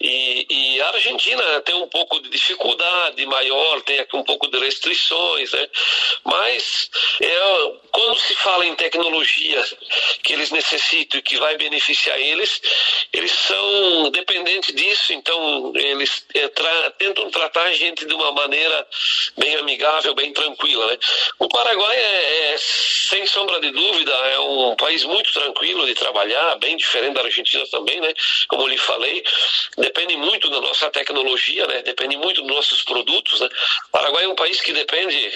[0.00, 4.58] E, e a Argentina tem um pouco de dificuldade maior, tem aqui um pouco de
[4.58, 5.68] restrições, né?
[6.24, 9.64] Mas é, quando se fala em tecnologia
[10.22, 12.60] que eles necessitam e que vai beneficiar eles,
[13.12, 18.86] eles são dependentes disso, então eles é, tra tentam tratar a gente de uma maneira
[19.36, 20.98] bem amigável, bem tranquila, né?
[21.38, 26.56] O Paraguai é, é sem sombra de dúvida é um país muito tranquilo de trabalhar,
[26.58, 28.12] bem diferente da Argentina também, né?
[28.48, 29.22] Como eu lhe falei,
[29.76, 31.82] depende muito da nossa tecnologia, né?
[31.82, 33.48] Depende muito dos nossos produtos, né?
[33.88, 35.32] O Paraguai é um país que depende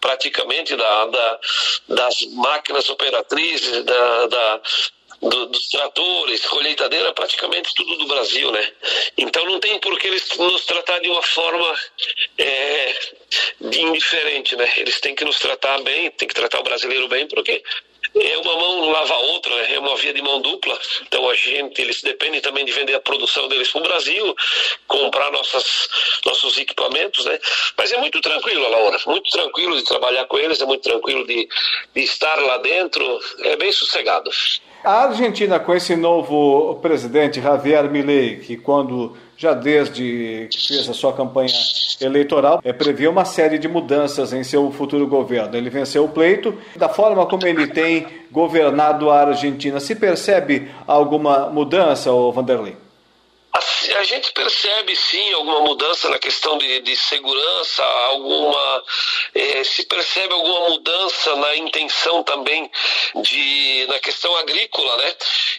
[0.00, 1.40] praticamente da, da
[1.88, 4.60] das máquinas operatrizes, da, da
[5.22, 8.72] do, dos tratores, colheitadeira, praticamente tudo do Brasil, né?
[9.16, 11.74] Então não tem por que eles nos tratar de uma forma
[12.38, 12.94] é,
[13.62, 14.70] indiferente, né?
[14.76, 17.62] Eles têm que nos tratar bem, tem que tratar o brasileiro bem, porque
[18.14, 20.78] é uma mão lava a outra, é uma via de mão dupla.
[21.02, 24.36] Então a gente, eles dependem também de vender a produção deles para o Brasil,
[24.86, 25.88] comprar nossas,
[26.24, 27.38] nossos equipamentos, né?
[27.76, 31.48] Mas é muito tranquilo, Laura, muito tranquilo de trabalhar com eles, é muito tranquilo de,
[31.94, 34.30] de estar lá dentro, é bem sossegado.
[34.84, 40.92] A Argentina, com esse novo presidente, Javier Milei, que quando já desde que fez a
[40.92, 41.48] sua campanha
[42.02, 42.72] eleitoral, é,
[43.08, 45.56] uma série de mudanças em seu futuro governo.
[45.56, 46.54] Ele venceu o pleito.
[46.76, 52.83] Da forma como ele tem governado a Argentina, se percebe alguma mudança, Vanderlei?
[53.56, 58.84] A gente percebe sim alguma mudança na questão de, de segurança, alguma
[59.32, 62.68] eh, se percebe alguma mudança na intenção também
[63.22, 65.14] de na questão agrícola, né?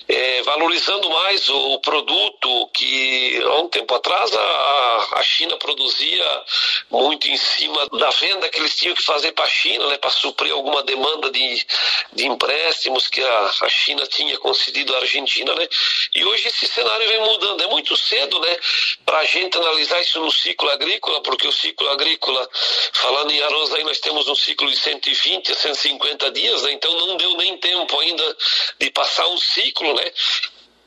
[0.09, 6.43] Eh, valorizando mais o produto que há um tempo atrás a, a China produzia
[6.91, 9.97] muito em cima da venda que eles tinham que fazer para a China, né?
[9.97, 11.65] Para suprir alguma demanda de,
[12.11, 15.65] de empréstimos que a, a China tinha concedido à Argentina, né?
[16.13, 17.63] E hoje esse cenário vem mudando.
[17.63, 18.57] É muito cedo, né,
[19.05, 22.49] para a gente analisar isso no ciclo agrícola, porque o ciclo agrícola,
[22.93, 26.91] falando em arroz, aí nós temos um ciclo de 120 a 150 dias, né, então
[26.93, 28.37] não deu nem tempo ainda
[28.79, 30.11] de passar um ciclo, né,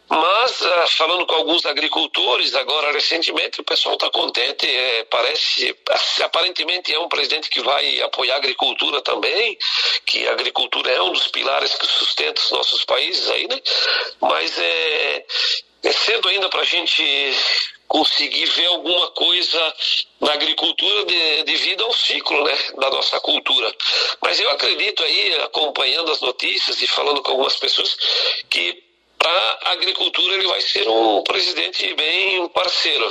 [0.09, 4.67] mas, ah, falando com alguns agricultores agora recentemente, o pessoal está contente.
[4.67, 5.77] É, parece,
[6.25, 9.59] aparentemente, é um presidente que vai apoiar a agricultura também,
[10.07, 13.61] que a agricultura é um dos pilares que sustenta os nossos países aí, né?
[14.21, 15.27] Mas é,
[15.83, 17.03] é cedo ainda para a gente
[17.87, 19.75] conseguir ver alguma coisa
[20.21, 23.75] na agricultura de, devido ao ciclo né, da nossa cultura.
[24.21, 27.97] Mas eu acredito aí, acompanhando as notícias e falando com algumas pessoas,
[28.51, 28.85] que
[29.19, 33.09] para a agricultura ele vai ser um presidente bem parceiro.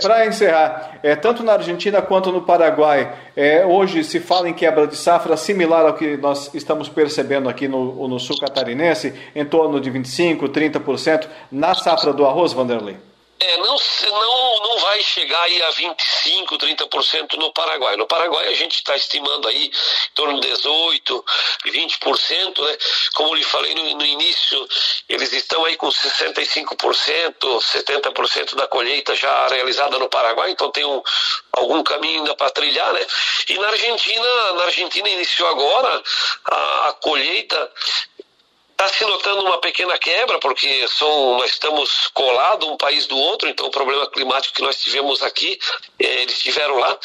[0.00, 4.86] Para encerrar, é, tanto na Argentina quanto no Paraguai, é, hoje se fala em quebra
[4.86, 9.80] de safra similar ao que nós estamos percebendo aqui no, no sul catarinense, em torno
[9.80, 13.09] de 25%, 30% na safra do arroz, Vanderlei?
[13.42, 17.96] É, não, não, não vai chegar aí a 25%, 30% no Paraguai.
[17.96, 21.24] No Paraguai a gente está estimando aí em torno de 18%,
[21.64, 22.78] 20%, né?
[23.14, 24.68] Como lhe falei no, no início,
[25.08, 26.76] eles estão aí com 65%,
[27.40, 31.02] 70% da colheita já realizada no Paraguai, então tem um,
[31.52, 33.06] algum caminho ainda para trilhar, né?
[33.48, 36.02] E na Argentina, na Argentina iniciou agora
[36.44, 37.72] a, a colheita
[38.80, 43.46] Está se notando uma pequena quebra, porque são, nós estamos colados um país do outro,
[43.46, 45.58] então o problema climático que nós tivemos aqui,
[45.98, 46.98] eh, eles tiveram lá.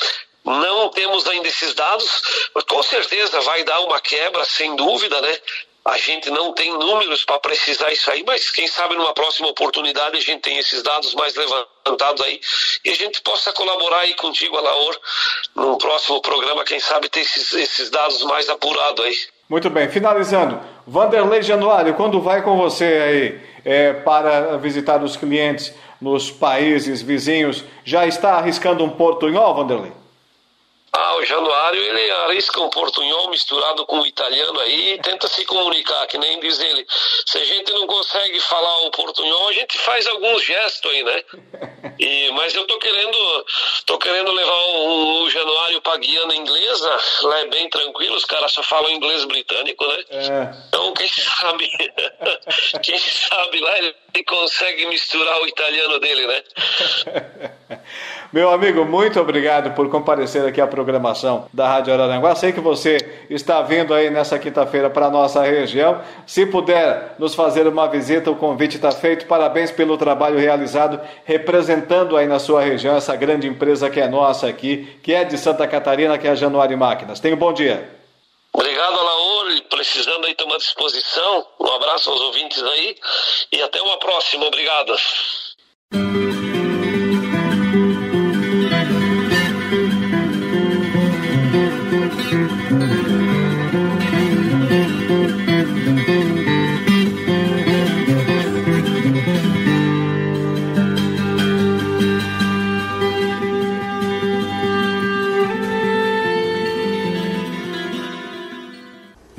[0.46, 5.38] Não temos ainda esses dados, mas com certeza vai dar uma quebra, sem dúvida, né?
[5.84, 10.18] A gente não tem números para precisar isso aí, mas quem sabe numa próxima oportunidade
[10.18, 12.40] a gente tem esses dados mais levantados aí
[12.86, 14.98] e a gente possa colaborar aí contigo, Alaor,
[15.54, 19.16] num próximo programa, quem sabe ter esses, esses dados mais apurados aí.
[19.50, 25.74] Muito bem, finalizando, Vanderlei Januário, quando vai com você aí é, para visitar os clientes
[26.00, 30.05] nos países vizinhos, já está arriscando um portunhol, Vanderlei?
[30.98, 35.44] Ah, o Januário, ele arrisca um portunhol misturado com o italiano aí e tenta se
[35.44, 36.88] comunicar, que nem diz ele.
[37.26, 41.22] Se a gente não consegue falar o portunhol, a gente faz alguns gestos aí, né?
[42.00, 43.46] E, mas eu tô querendo,
[43.86, 48.54] tô querendo levar o, o Januário pra Guiana inglesa, lá é bem tranquilo, os caras
[48.54, 50.04] só falam inglês britânico, né?
[50.12, 50.68] É.
[50.70, 51.70] Então, quem sabe,
[52.82, 56.44] quem sabe lá ele consegue misturar o italiano dele, né?
[58.32, 60.85] Meu amigo, muito obrigado por comparecer aqui à programação
[61.54, 62.36] da Rádio Araranguá.
[62.36, 62.98] Sei que você
[63.30, 66.02] está vindo aí nessa quinta-feira para a nossa região.
[66.26, 69.26] Se puder nos fazer uma visita, o convite está feito.
[69.26, 74.48] Parabéns pelo trabalho realizado, representando aí na sua região essa grande empresa que é nossa
[74.48, 77.20] aqui, que é de Santa Catarina, que é a Januário Máquinas.
[77.20, 77.90] Tenha um bom dia.
[78.54, 79.62] Obrigado, Alaor.
[79.70, 81.46] Precisando aí, tomar disposição.
[81.60, 82.96] Um abraço aos ouvintes aí
[83.52, 84.46] e até uma próxima.
[84.46, 84.96] Obrigado.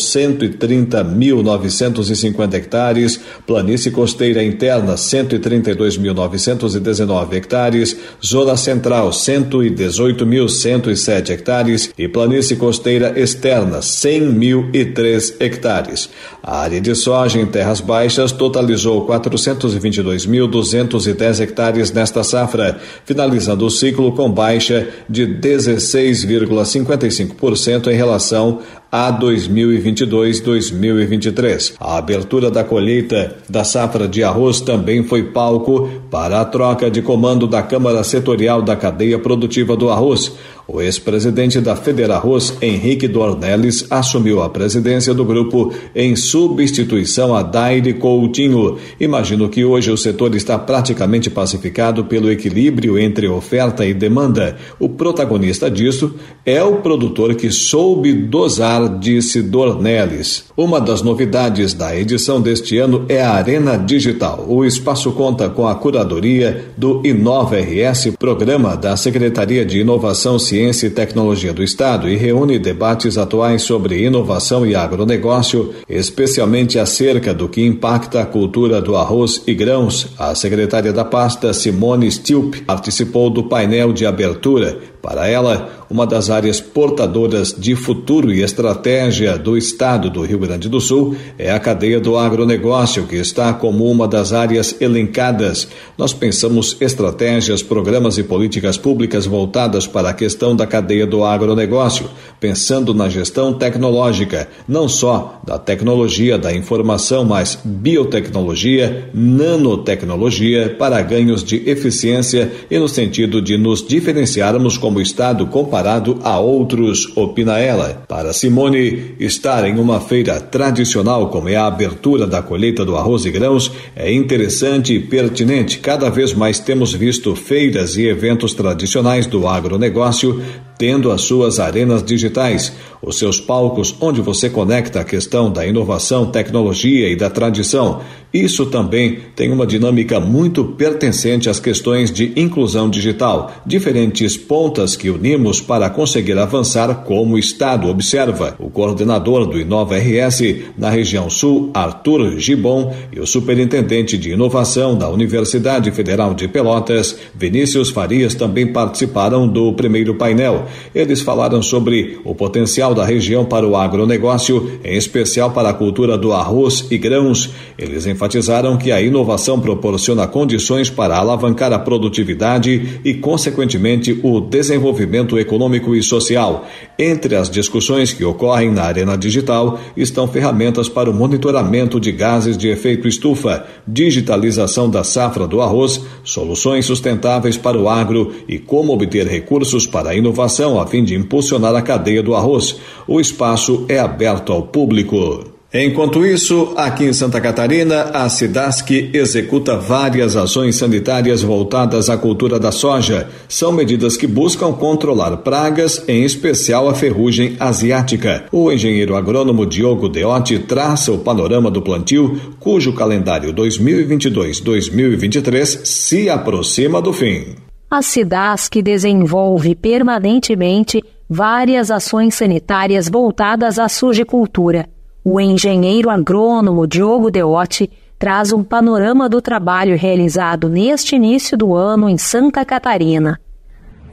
[1.17, 13.79] 130.950 hectares, planície costeira interna, 132.919 hectares, Zona Central, 118.107 hectares e planície costeira externa,
[13.79, 16.07] 100.003 hectares.
[16.43, 24.11] A área de soja em terras baixas totalizou 422.210 hectares nesta safra, finalizando o ciclo
[24.13, 28.59] com baixa de 16,55% em relação
[28.91, 31.73] a 2022-2023.
[31.79, 37.01] A abertura da colheita da safra de arroz também foi palco para a troca de
[37.01, 40.33] comando da Câmara Setorial da Cadeia Produtiva do Arroz.
[40.69, 47.93] O ex-presidente da Federarroz, Henrique Dornelles, assumiu a presidência do grupo em substituição a Daire
[47.93, 48.77] Coutinho.
[48.99, 54.57] Imagino que hoje o setor está praticamente pacificado pelo equilíbrio entre oferta e demanda.
[54.77, 56.15] O protagonista disso
[56.45, 60.47] é o produtor que soube dosar, disse Dornelles.
[60.57, 64.45] Uma das novidades da edição deste ano é a Arena Digital.
[64.49, 70.56] O espaço conta com a curadoria do Inova RS, programa da Secretaria de Inovação, Ciência
[70.57, 77.31] Ciência e Tecnologia do Estado e reúne debates atuais sobre inovação e agronegócio, especialmente acerca
[77.31, 80.07] do que impacta a cultura do arroz e grãos.
[80.17, 84.79] A secretária da pasta, Simone Stilp, participou do painel de abertura.
[85.07, 90.67] Para ela, uma das áreas portadoras de futuro e estratégia do Estado do Rio Grande
[90.67, 95.65] do Sul é a cadeia do agronegócio, que está como uma das áreas elencadas.
[95.97, 102.09] Nós pensamos estratégias, programas e políticas públicas voltadas para a questão da cadeia do agronegócio,
[102.37, 111.45] pensando na gestão tecnológica, não só da tecnologia da informação, mas biotecnologia, nanotecnologia, para ganhos
[111.45, 117.59] de eficiência e no sentido de nos diferenciarmos como Estado comparado comparado a outros, opina
[117.59, 118.03] ela.
[118.07, 123.25] Para Simone, estar em uma feira tradicional como é a abertura da colheita do arroz
[123.25, 125.79] e grãos é interessante e pertinente.
[125.79, 130.41] Cada vez mais temos visto feiras e eventos tradicionais do agronegócio
[130.77, 136.25] tendo as suas arenas digitais, os seus palcos onde você conecta a questão da inovação,
[136.27, 138.01] tecnologia e da tradição.
[138.33, 145.09] Isso também tem uma dinâmica muito pertencente às questões de inclusão digital, diferentes pontas que
[145.09, 150.41] unimos para conseguir avançar como Estado, observa o coordenador do Inova RS
[150.77, 157.17] na região sul, Arthur Gibon, e o superintendente de inovação da Universidade Federal de Pelotas,
[157.33, 160.66] Vinícius Farias, também participaram do primeiro painel.
[160.93, 166.17] Eles falaram sobre o potencial da região para o agronegócio, em especial para a cultura
[166.17, 167.49] do arroz e grãos.
[167.77, 175.37] Eles enfatizaram que a inovação proporciona condições para alavancar a produtividade e, consequentemente, o desenvolvimento
[175.37, 176.67] econômico e social.
[176.97, 182.57] Entre as discussões que ocorrem na arena digital estão ferramentas para o monitoramento de gases
[182.57, 188.93] de efeito estufa, digitalização da safra do arroz, soluções sustentáveis para o agro e como
[188.93, 192.77] obter recursos para a inovação a fim de impulsionar a cadeia do arroz.
[193.07, 195.57] O espaço é aberto ao público.
[195.73, 202.57] Enquanto isso, aqui em Santa Catarina, a Cidasc executa várias ações sanitárias voltadas à cultura
[202.57, 203.27] da soja.
[203.49, 208.45] São medidas que buscam controlar pragas, em especial a ferrugem asiática.
[208.49, 217.01] O engenheiro agrônomo Diogo Deotti traça o panorama do plantio, cujo calendário 2022-2023 se aproxima
[217.01, 217.66] do fim.
[217.89, 224.89] A SIDASC desenvolve permanentemente várias ações sanitárias voltadas à sujicultura.
[225.23, 232.09] O engenheiro agrônomo Diogo Deotti traz um panorama do trabalho realizado neste início do ano
[232.09, 233.39] em Santa Catarina.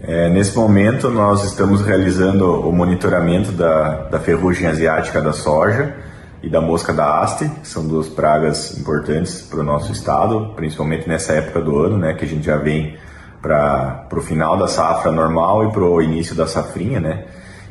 [0.00, 5.96] É, nesse momento, nós estamos realizando o monitoramento da, da ferrugem asiática da soja
[6.40, 11.08] e da mosca da haste, que são duas pragas importantes para o nosso estado, principalmente
[11.08, 12.96] nessa época do ano, né, que a gente já vem
[13.44, 17.24] para o final da safra normal e para o início da safrinha, né?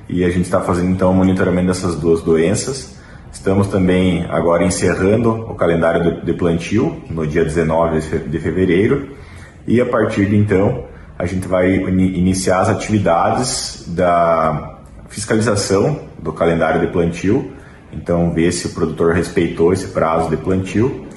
[0.07, 2.95] E a gente está fazendo então o monitoramento dessas duas doenças.
[3.31, 9.15] Estamos também agora encerrando o calendário de plantio no dia 19 de fevereiro
[9.65, 10.85] e a partir de então
[11.17, 14.77] a gente vai iniciar as atividades da
[15.09, 17.51] fiscalização do calendário de plantio,
[17.91, 21.07] então ver se o produtor respeitou esse prazo de plantio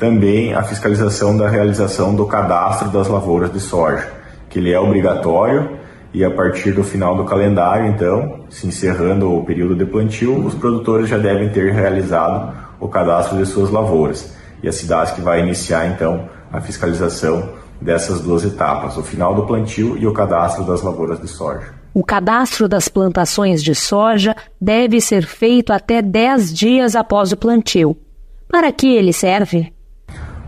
[0.00, 4.10] também a fiscalização da realização do cadastro das lavouras de soja,
[4.48, 5.78] que ele é obrigatório
[6.14, 10.54] e a partir do final do calendário, então, se encerrando o período de plantio, os
[10.54, 14.34] produtores já devem ter realizado o cadastro de suas lavouras.
[14.62, 19.46] E a cidade que vai iniciar então a fiscalização dessas duas etapas, o final do
[19.46, 21.74] plantio e o cadastro das lavouras de soja.
[21.92, 27.94] O cadastro das plantações de soja deve ser feito até 10 dias após o plantio.
[28.48, 29.72] Para que ele serve?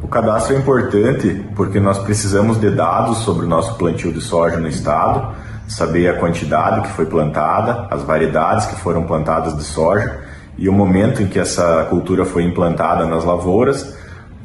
[0.02, 4.56] O cadastro é importante porque nós precisamos de dados sobre o nosso plantio de soja
[4.56, 5.34] no estado,
[5.68, 10.20] saber a quantidade que foi plantada, as variedades que foram plantadas de soja
[10.58, 13.96] e o momento em que essa cultura foi implantada nas lavouras,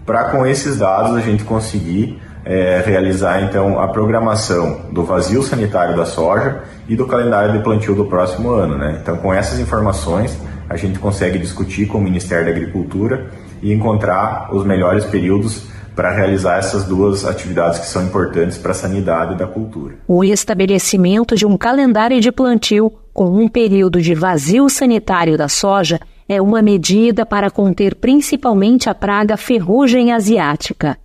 [0.06, 5.98] para com esses dados a gente conseguir é, realizar então a programação do vazio sanitário
[5.98, 8.78] da soja e do calendário de plantio do próximo ano.
[8.78, 9.00] Né?
[9.02, 10.38] Então, com essas informações,
[10.70, 13.28] a gente consegue discutir com o Ministério da Agricultura
[13.62, 18.76] e encontrar os melhores períodos para realizar essas duas atividades que são importantes para a
[18.76, 19.96] sanidade da cultura.
[20.08, 26.00] O estabelecimento de um calendário de plantio com um período de vazio sanitário da soja
[26.30, 30.98] é uma medida para conter principalmente a praga ferrugem asiática.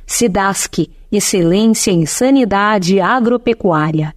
[0.06, 4.14] Cidasc, excelência em sanidade agropecuária.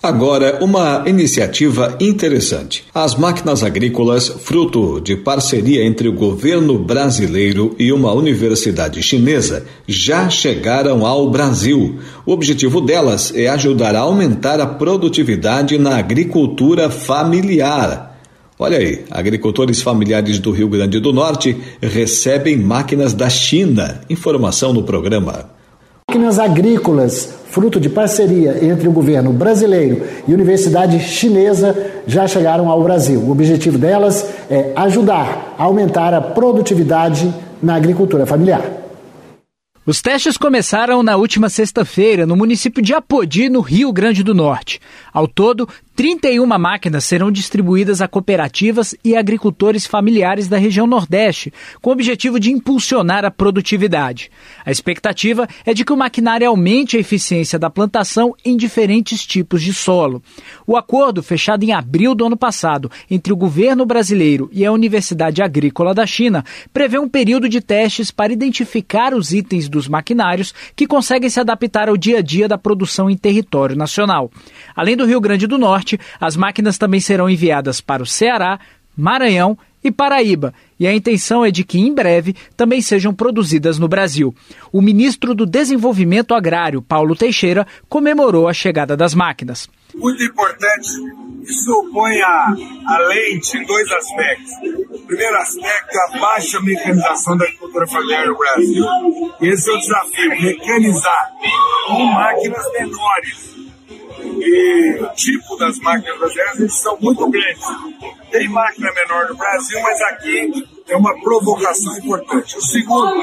[0.00, 2.84] Agora, uma iniciativa interessante.
[2.94, 10.30] As máquinas agrícolas, fruto de parceria entre o governo brasileiro e uma universidade chinesa, já
[10.30, 11.98] chegaram ao Brasil.
[12.24, 18.20] O objetivo delas é ajudar a aumentar a produtividade na agricultura familiar.
[18.56, 24.00] Olha aí, agricultores familiares do Rio Grande do Norte recebem máquinas da China.
[24.08, 25.50] Informação no programa.
[26.08, 31.76] Máquinas agrícolas, fruto de parceria entre o governo brasileiro e Universidade Chinesa,
[32.06, 33.20] já chegaram ao Brasil.
[33.20, 37.32] O objetivo delas é ajudar a aumentar a produtividade
[37.62, 38.78] na agricultura familiar.
[39.88, 44.82] Os testes começaram na última sexta-feira no município de Apodi, no Rio Grande do Norte.
[45.10, 45.66] Ao todo,
[45.98, 52.38] 31 máquinas serão distribuídas a cooperativas e agricultores familiares da região Nordeste, com o objetivo
[52.38, 54.30] de impulsionar a produtividade.
[54.64, 59.60] A expectativa é de que o maquinário aumente a eficiência da plantação em diferentes tipos
[59.60, 60.22] de solo.
[60.64, 65.42] O acordo, fechado em abril do ano passado entre o governo brasileiro e a Universidade
[65.42, 70.86] Agrícola da China, prevê um período de testes para identificar os itens dos maquinários que
[70.86, 74.30] conseguem se adaptar ao dia a dia da produção em território nacional.
[74.76, 75.87] Além do Rio Grande do Norte,
[76.20, 78.58] As máquinas também serão enviadas para o Ceará,
[78.96, 83.88] Maranhão e Paraíba, e a intenção é de que em breve também sejam produzidas no
[83.88, 84.34] Brasil.
[84.72, 89.68] O ministro do Desenvolvimento Agrário, Paulo Teixeira, comemorou a chegada das máquinas.
[89.94, 90.88] Muito importante,
[91.42, 92.54] isso opõe a,
[92.86, 92.98] a
[93.54, 94.52] em dois aspectos.
[94.90, 98.84] O primeiro aspecto é a baixa mecanização da agricultura familiar no Brasil.
[99.40, 101.32] Esse é o desafio, mecanizar
[101.86, 103.57] com máquinas menores
[103.90, 107.64] e o tipo das máquinas brasileiras são muito grandes.
[108.30, 112.56] Tem máquina menor no Brasil, mas aqui é uma provocação importante.
[112.56, 113.14] O segundo,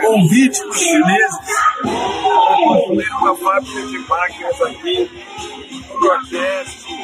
[0.00, 1.38] convite para os chineses
[1.82, 5.10] para construir uma fábrica de máquinas aqui
[5.88, 7.02] no Nordeste.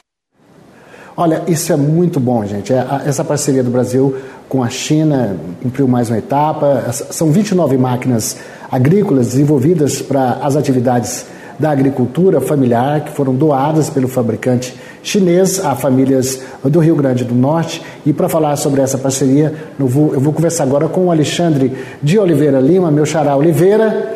[1.16, 2.72] Olha, isso é muito bom, gente.
[2.72, 4.16] É, essa parceria do Brasil
[4.48, 6.92] com a China cumpriu mais uma etapa.
[6.92, 8.38] São 29 máquinas
[8.70, 11.26] agrícolas desenvolvidas para as atividades
[11.58, 17.34] da agricultura familiar que foram doadas pelo fabricante chinês a famílias do Rio Grande do
[17.34, 17.82] Norte.
[18.04, 21.72] E para falar sobre essa parceria, eu vou, eu vou, conversar agora com o Alexandre
[22.02, 24.12] de Oliveira Lima, meu xará Oliveira,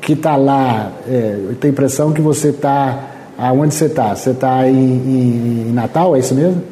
[0.00, 0.92] que está lá.
[1.08, 3.08] É, eu tenho a impressão que você está.
[3.38, 4.14] Aonde você está?
[4.14, 6.62] Você está em, em, em, Natal, é isso mesmo?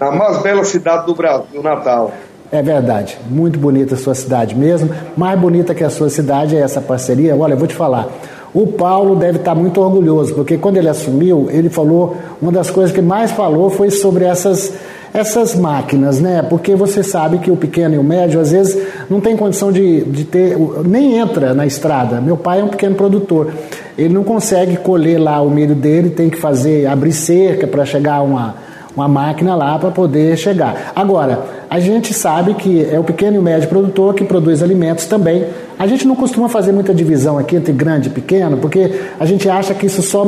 [0.00, 2.12] A mais bela cidade do Brasil, Natal.
[2.50, 4.90] É verdade, muito bonita a sua cidade mesmo.
[5.16, 7.34] Mais bonita que a sua cidade é essa parceria.
[7.34, 8.08] Olha, eu vou te falar.
[8.54, 12.94] O Paulo deve estar muito orgulhoso, porque quando ele assumiu, ele falou, uma das coisas
[12.94, 14.74] que mais falou foi sobre essas,
[15.14, 16.42] essas máquinas, né?
[16.42, 18.78] Porque você sabe que o pequeno e o médio, às vezes,
[19.08, 22.20] não tem condição de, de ter, nem entra na estrada.
[22.20, 23.52] Meu pai é um pequeno produtor,
[23.96, 28.16] ele não consegue colher lá o milho dele, tem que fazer, abrir cerca para chegar
[28.16, 30.92] a uma uma máquina lá para poder chegar.
[30.94, 35.06] Agora, a gente sabe que é o pequeno e o médio produtor que produz alimentos
[35.06, 35.46] também.
[35.78, 39.48] A gente não costuma fazer muita divisão aqui entre grande e pequeno, porque a gente
[39.48, 40.24] acha que isso só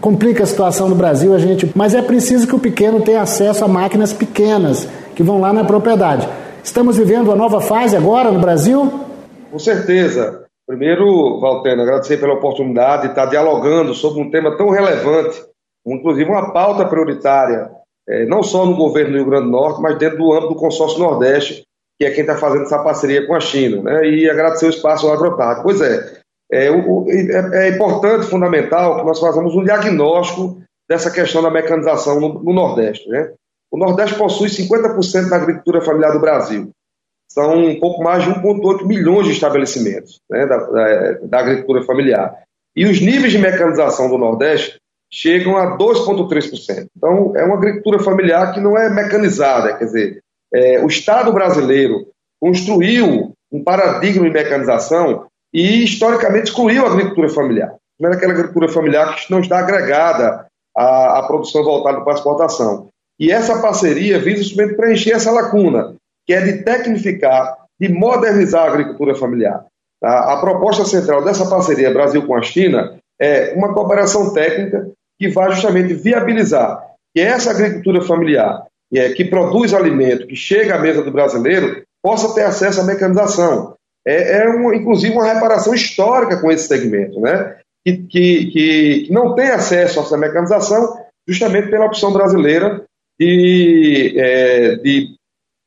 [0.00, 3.64] complica a situação no Brasil, a gente, mas é preciso que o pequeno tenha acesso
[3.64, 6.28] a máquinas pequenas que vão lá na propriedade.
[6.62, 8.92] Estamos vivendo uma nova fase agora no Brasil?
[9.50, 10.44] Com certeza.
[10.66, 15.47] Primeiro, Valteno, agradecer pela oportunidade de estar dialogando sobre um tema tão relevante
[15.94, 17.70] inclusive uma pauta prioritária,
[18.08, 20.60] é, não só no governo do Rio Grande do Norte, mas dentro do âmbito do
[20.60, 21.64] consórcio Nordeste,
[21.98, 24.08] que é quem está fazendo essa parceria com a China, né?
[24.08, 25.62] e agradecer o espaço ao Agroparque.
[25.62, 26.20] Pois é,
[26.50, 32.20] é, o, é, é, importante, fundamental, que nós façamos um diagnóstico dessa questão da mecanização
[32.20, 33.08] no, no Nordeste.
[33.08, 33.32] Né?
[33.70, 36.70] O Nordeste possui 50% da agricultura familiar do Brasil.
[37.30, 42.34] São um pouco mais de 1,8 milhões de estabelecimentos né, da, da, da agricultura familiar.
[42.74, 44.78] E os níveis de mecanização do Nordeste
[45.10, 46.86] chegam a 2,3%.
[46.96, 52.06] Então, é uma agricultura familiar que não é mecanizada, quer dizer, é, o Estado brasileiro
[52.40, 57.74] construiu um paradigma de mecanização e, historicamente, excluiu a agricultura familiar.
[57.98, 60.46] Não é aquela agricultura familiar que não está agregada
[60.76, 62.88] à, à produção voltada para a exportação.
[63.18, 65.96] E essa parceria visa justamente preencher essa lacuna,
[66.26, 69.64] que é de tecnificar, de modernizar a agricultura familiar.
[70.02, 74.88] A, a proposta central dessa parceria Brasil com a China é uma cooperação técnica
[75.18, 80.78] que vai justamente viabilizar que essa agricultura familiar, é, que produz alimento, que chega à
[80.78, 83.74] mesa do brasileiro, possa ter acesso à mecanização.
[84.06, 87.56] É, é um, inclusive uma reparação histórica com esse segmento, né?
[87.84, 92.84] Que, que, que não tem acesso a essa mecanização justamente pela opção brasileira
[93.18, 95.14] de, é, de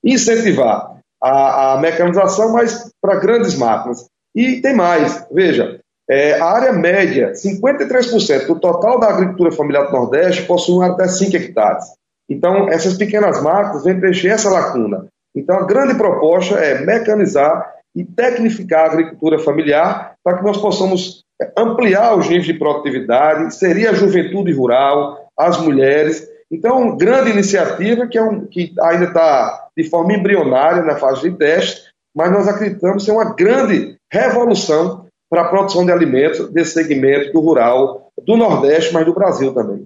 [0.03, 4.07] incentivar a, a mecanização, mas para grandes máquinas.
[4.33, 5.80] E tem mais, veja,
[6.11, 11.37] é, a área média, 53% do total da agricultura familiar do Nordeste possui até 5
[11.37, 11.85] hectares.
[12.29, 15.07] Então, essas pequenas máquinas vêm preencher essa lacuna.
[15.33, 21.23] Então, a grande proposta é mecanizar e tecnificar a agricultura familiar para que nós possamos
[21.41, 26.27] é, ampliar os níveis de produtividade, inserir a juventude rural, as mulheres.
[26.51, 31.37] Então, grande iniciativa que, é um, que ainda está de forma embrionária na fase de
[31.37, 35.00] teste, mas nós acreditamos ser uma grande revolução
[35.31, 39.85] para a produção de alimentos desse segmento do rural do Nordeste, mas do Brasil também.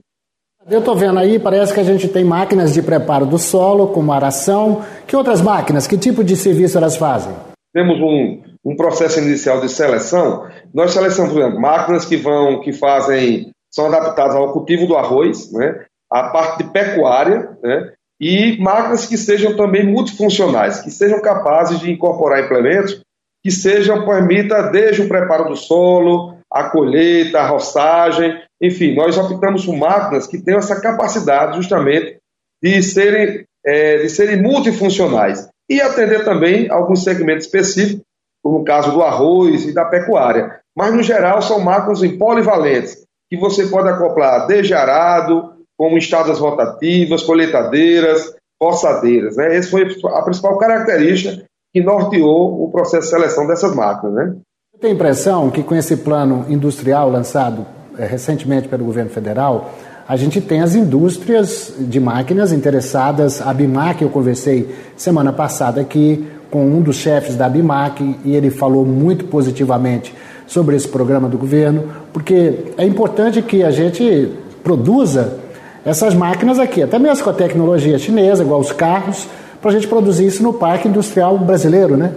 [0.68, 4.12] Eu estou vendo aí, parece que a gente tem máquinas de preparo do solo, como
[4.12, 4.84] aração.
[5.06, 5.86] Que outras máquinas?
[5.86, 7.32] Que tipo de serviço elas fazem?
[7.72, 10.48] Temos um, um processo inicial de seleção.
[10.74, 15.52] Nós selecionamos, por exemplo, máquinas que vão, que fazem, são adaptadas ao cultivo do arroz,
[15.52, 15.86] né?
[16.12, 17.91] a parte de pecuária, né?
[18.20, 23.05] e máquinas que sejam também multifuncionais, que sejam capazes de incorporar implementos
[23.46, 29.64] que sejam, permita desde o preparo do solo, a colheita, a roçagem, enfim, nós optamos
[29.64, 32.18] por máquinas que tenham essa capacidade justamente
[32.60, 38.02] de serem, é, de serem multifuncionais e atender também alguns segmentos específicos,
[38.43, 40.60] como o caso do arroz e da pecuária.
[40.76, 47.22] Mas, no geral, são máquinas polivalentes, que você pode acoplar desde arado, como estadas rotativas,
[47.22, 49.38] colheitadeiras, roçadeiras.
[49.38, 49.56] Né?
[49.56, 51.46] Essa foi a principal característica
[51.76, 54.16] que norteou o processo de seleção dessas máquinas.
[54.16, 54.36] Né?
[54.80, 57.66] Tenho a impressão que com esse plano industrial lançado
[57.98, 59.72] é, recentemente pelo governo federal,
[60.08, 63.42] a gente tem as indústrias de máquinas interessadas.
[63.42, 68.50] A BIMAC, eu conversei semana passada aqui com um dos chefes da BIMAC e ele
[68.50, 70.16] falou muito positivamente
[70.48, 74.32] sobre esse programa do governo, porque é importante que a gente
[74.64, 75.40] produza
[75.84, 79.28] essas máquinas aqui, até mesmo com a tecnologia chinesa, igual os carros,
[79.66, 82.13] para a gente produzir isso no parque industrial brasileiro, né?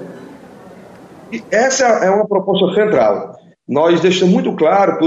[1.51, 3.39] Essa é uma proposta central.
[3.67, 4.99] Nós deixamos muito claro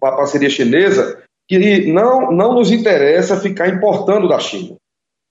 [0.00, 4.74] para a parceria chinesa que não, não nos interessa ficar importando da China.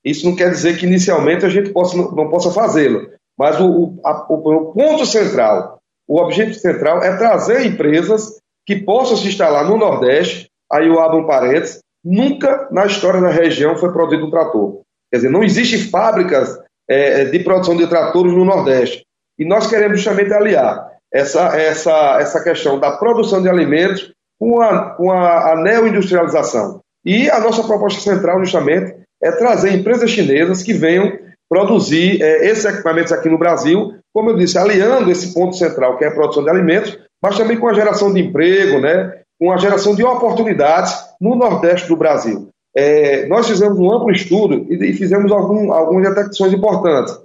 [0.05, 4.25] Isso não quer dizer que inicialmente a gente possa, não possa fazê-lo, mas o, a,
[4.29, 10.49] o, ponto central, o objetivo central é trazer empresas que possam se instalar no Nordeste.
[10.71, 14.81] Aí eu abro um parênteses: nunca na história da região foi produzido um trator.
[15.11, 16.57] Quer dizer, não existem fábricas
[16.89, 19.03] é, de produção de tratores no Nordeste.
[19.37, 24.91] E nós queremos justamente aliar essa, essa, essa questão da produção de alimentos com a,
[24.91, 26.79] com a, a neoindustrialização.
[27.05, 31.11] E a nossa proposta central, justamente, é trazer empresas chinesas que venham
[31.49, 36.05] produzir é, esses equipamentos aqui no Brasil, como eu disse, aliando esse ponto central, que
[36.05, 39.57] é a produção de alimentos, mas também com a geração de emprego, né, com a
[39.57, 42.49] geração de oportunidades no Nordeste do Brasil.
[42.75, 47.19] É, nós fizemos um amplo estudo e, e fizemos algum, algumas detecções importantes.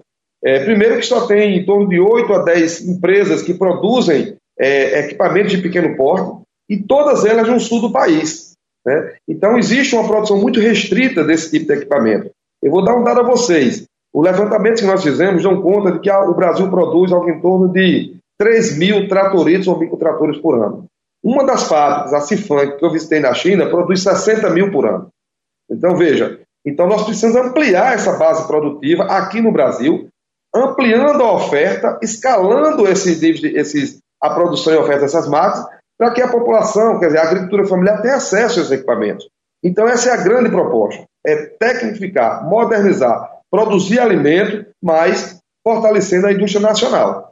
[0.44, 5.00] É, primeiro que só tem em torno de 8 a 10 empresas que produzem é,
[5.00, 8.52] equipamentos de pequeno porte e todas elas no sul do país.
[8.84, 9.14] Né?
[9.28, 12.30] Então existe uma produção muito restrita desse tipo de equipamento.
[12.62, 13.84] Eu vou dar um dado a vocês.
[14.12, 17.68] O levantamento que nós fizemos dão conta de que o Brasil produz algo em torno
[17.68, 20.86] de 3 mil tratoritos ou microtratores por ano.
[21.22, 25.08] Uma das fábricas, a Cifan, que eu visitei na China, produz 60 mil por ano.
[25.70, 30.08] Então, veja, então nós precisamos ampliar essa base produtiva aqui no Brasil,
[30.54, 35.66] ampliando a oferta, escalando esses, esses, a produção e oferta dessas máquinas,
[35.98, 39.28] para que a população, quer dizer, a agricultura familiar tenha acesso a esses equipamentos.
[39.62, 46.60] Então, essa é a grande proposta: é tecnificar, modernizar, produzir alimento, mas fortalecendo a indústria
[46.60, 47.25] nacional.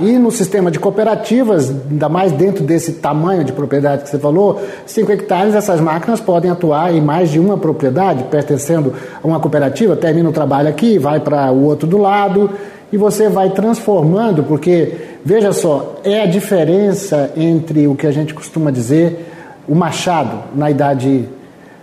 [0.00, 4.60] E no sistema de cooperativas, ainda mais dentro desse tamanho de propriedade que você falou,
[4.84, 9.94] 5 hectares, essas máquinas podem atuar em mais de uma propriedade, pertencendo a uma cooperativa,
[9.94, 12.50] termina o trabalho aqui, vai para o outro do lado,
[12.92, 14.92] e você vai transformando, porque,
[15.24, 19.24] veja só, é a diferença entre o que a gente costuma dizer,
[19.68, 21.28] o machado na idade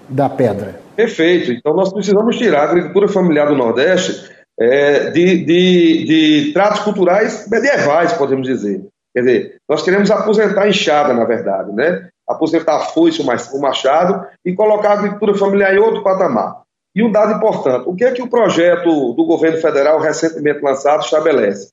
[0.10, 0.76] da pedra.
[0.94, 1.54] Perfeito.
[1.54, 4.30] Então nós precisamos tirar a agricultura familiar do Nordeste
[4.60, 8.86] é, de, de, de tratos culturais medievais, podemos dizer.
[9.14, 12.10] Quer dizer, nós queremos aposentar a enxada, na verdade, né?
[12.28, 16.64] aposentar a foice, o machado e colocar a agricultura familiar em outro patamar.
[16.96, 21.04] E um dado importante: o que é que o projeto do governo federal recentemente lançado
[21.04, 21.70] estabelece?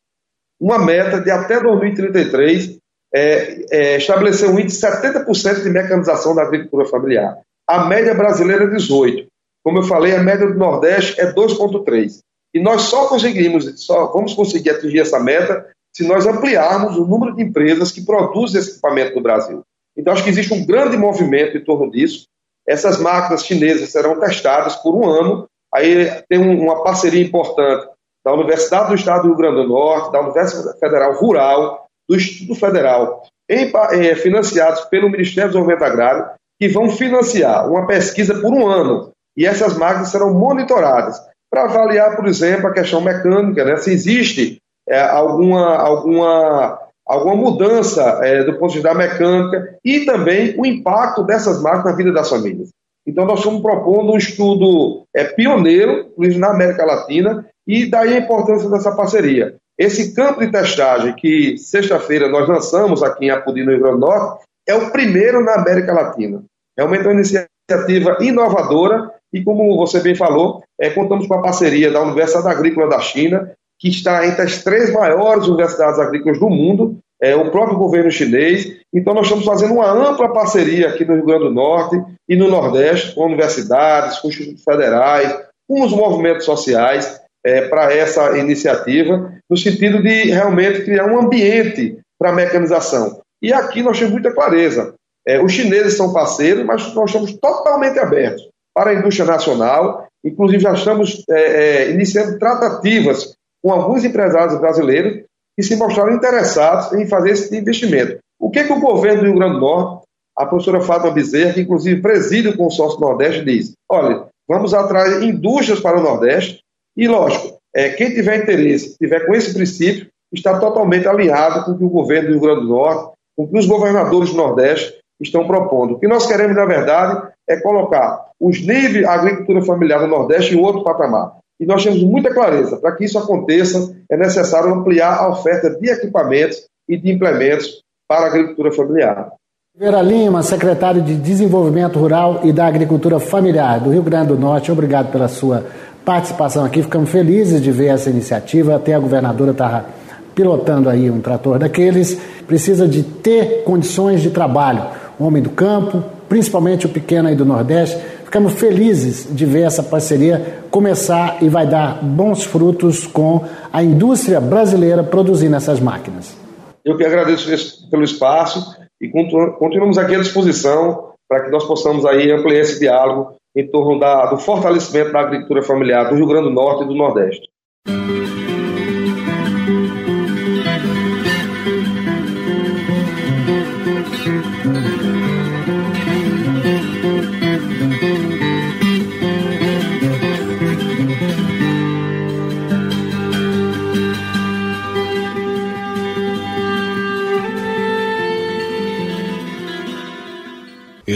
[0.61, 2.79] Uma meta de até 2033
[3.15, 7.39] é, é, estabeleceu um índice de 70% de mecanização da agricultura familiar.
[7.67, 9.27] A média brasileira é 18%.
[9.63, 12.21] Como eu falei, a média do Nordeste é 2,3%.
[12.55, 17.35] E nós só conseguimos, só vamos conseguir atingir essa meta se nós ampliarmos o número
[17.35, 19.63] de empresas que produzem esse equipamento no Brasil.
[19.97, 22.27] Então, acho que existe um grande movimento em torno disso.
[22.67, 25.47] Essas máquinas chinesas serão testadas por um ano.
[25.75, 27.89] Aí tem uma parceria importante
[28.25, 32.59] da Universidade do Estado do Rio Grande do Norte, da Universidade Federal Rural, do Instituto
[32.59, 36.31] Federal, em, eh, financiados pelo Ministério do Desenvolvimento Agrário,
[36.61, 39.11] que vão financiar uma pesquisa por um ano.
[39.37, 41.21] E essas máquinas serão monitoradas
[41.51, 43.77] para avaliar, por exemplo, a questão mecânica, né?
[43.77, 50.05] se existe é, alguma, alguma, alguma mudança é, do ponto de vista da mecânica e
[50.05, 52.71] também o impacto dessas máquinas na vida das famílias.
[53.07, 58.21] Então, nós estamos propondo um estudo é, pioneiro, inclusive na América Latina, e daí a
[58.21, 59.57] importância dessa parceria.
[59.79, 64.07] Esse campo de testagem que sexta-feira nós lançamos aqui em Apodi, no Rio Grande do
[64.07, 66.45] Norte, é o primeiro na América Latina.
[66.77, 72.03] É uma iniciativa inovadora e, como você bem falou, é, contamos com a parceria da
[72.03, 77.37] Universidade Agrícola da China, que está entre as três maiores universidades agrícolas do mundo, é,
[77.37, 78.79] o próprio governo chinês.
[78.93, 82.49] Então, nós estamos fazendo uma ampla parceria aqui no Rio Grande do Norte e no
[82.49, 85.37] Nordeste, com universidades, com institutos federais,
[85.69, 91.99] com os movimentos sociais, é, para essa iniciativa, no sentido de realmente criar um ambiente
[92.19, 93.21] para a mecanização.
[93.43, 94.95] E aqui nós temos muita clareza.
[95.27, 100.07] É, os chineses são parceiros, mas nós estamos totalmente abertos para a indústria nacional.
[100.25, 105.25] Inclusive, já estamos é, é, iniciando tratativas com alguns empresários brasileiros
[105.57, 108.19] que se mostraram interessados em fazer esse investimento.
[108.39, 110.05] O que, que o governo do Rio Grande do Norte,
[110.37, 115.81] a professora Fátima Bezerra, que inclusive preside o consórcio Nordeste, diz: olha, vamos atrair indústrias
[115.81, 116.61] para o Nordeste
[116.97, 121.79] e, lógico, é, quem tiver interesse, tiver com esse princípio, está totalmente alinhado com o
[121.79, 125.47] que o governo do Rio Grande do Norte, com que os governadores do Nordeste estão
[125.47, 125.95] propondo.
[125.95, 130.55] O que nós queremos, na verdade, é colocar os níveis da agricultura familiar do Nordeste
[130.55, 131.33] em outro patamar.
[131.61, 135.91] E nós temos muita clareza, para que isso aconteça, é necessário ampliar a oferta de
[135.91, 136.59] equipamentos
[136.89, 139.33] e de implementos para a agricultura familiar.
[139.77, 144.73] Vera Lima, secretário de Desenvolvimento Rural e da Agricultura Familiar do Rio Grande do Norte,
[144.73, 145.65] obrigado pela sua
[146.05, 146.83] participação aqui.
[146.83, 148.77] Ficamos felizes de ver essa iniciativa.
[148.77, 149.87] Até a governadora estava
[150.35, 152.15] pilotando aí um trator daqueles.
[152.47, 154.83] Precisa de ter condições de trabalho.
[155.21, 158.01] Homem do campo, principalmente o pequeno aí do Nordeste,
[158.31, 164.41] Ficamos felizes de ver essa parceria começar e vai dar bons frutos com a indústria
[164.41, 166.39] brasileira produzindo essas máquinas.
[166.85, 172.31] Eu que agradeço pelo espaço e continuamos aqui à disposição para que nós possamos aí
[172.31, 176.55] ampliar esse diálogo em torno da, do fortalecimento da agricultura familiar do Rio Grande do
[176.55, 177.49] Norte e do Nordeste.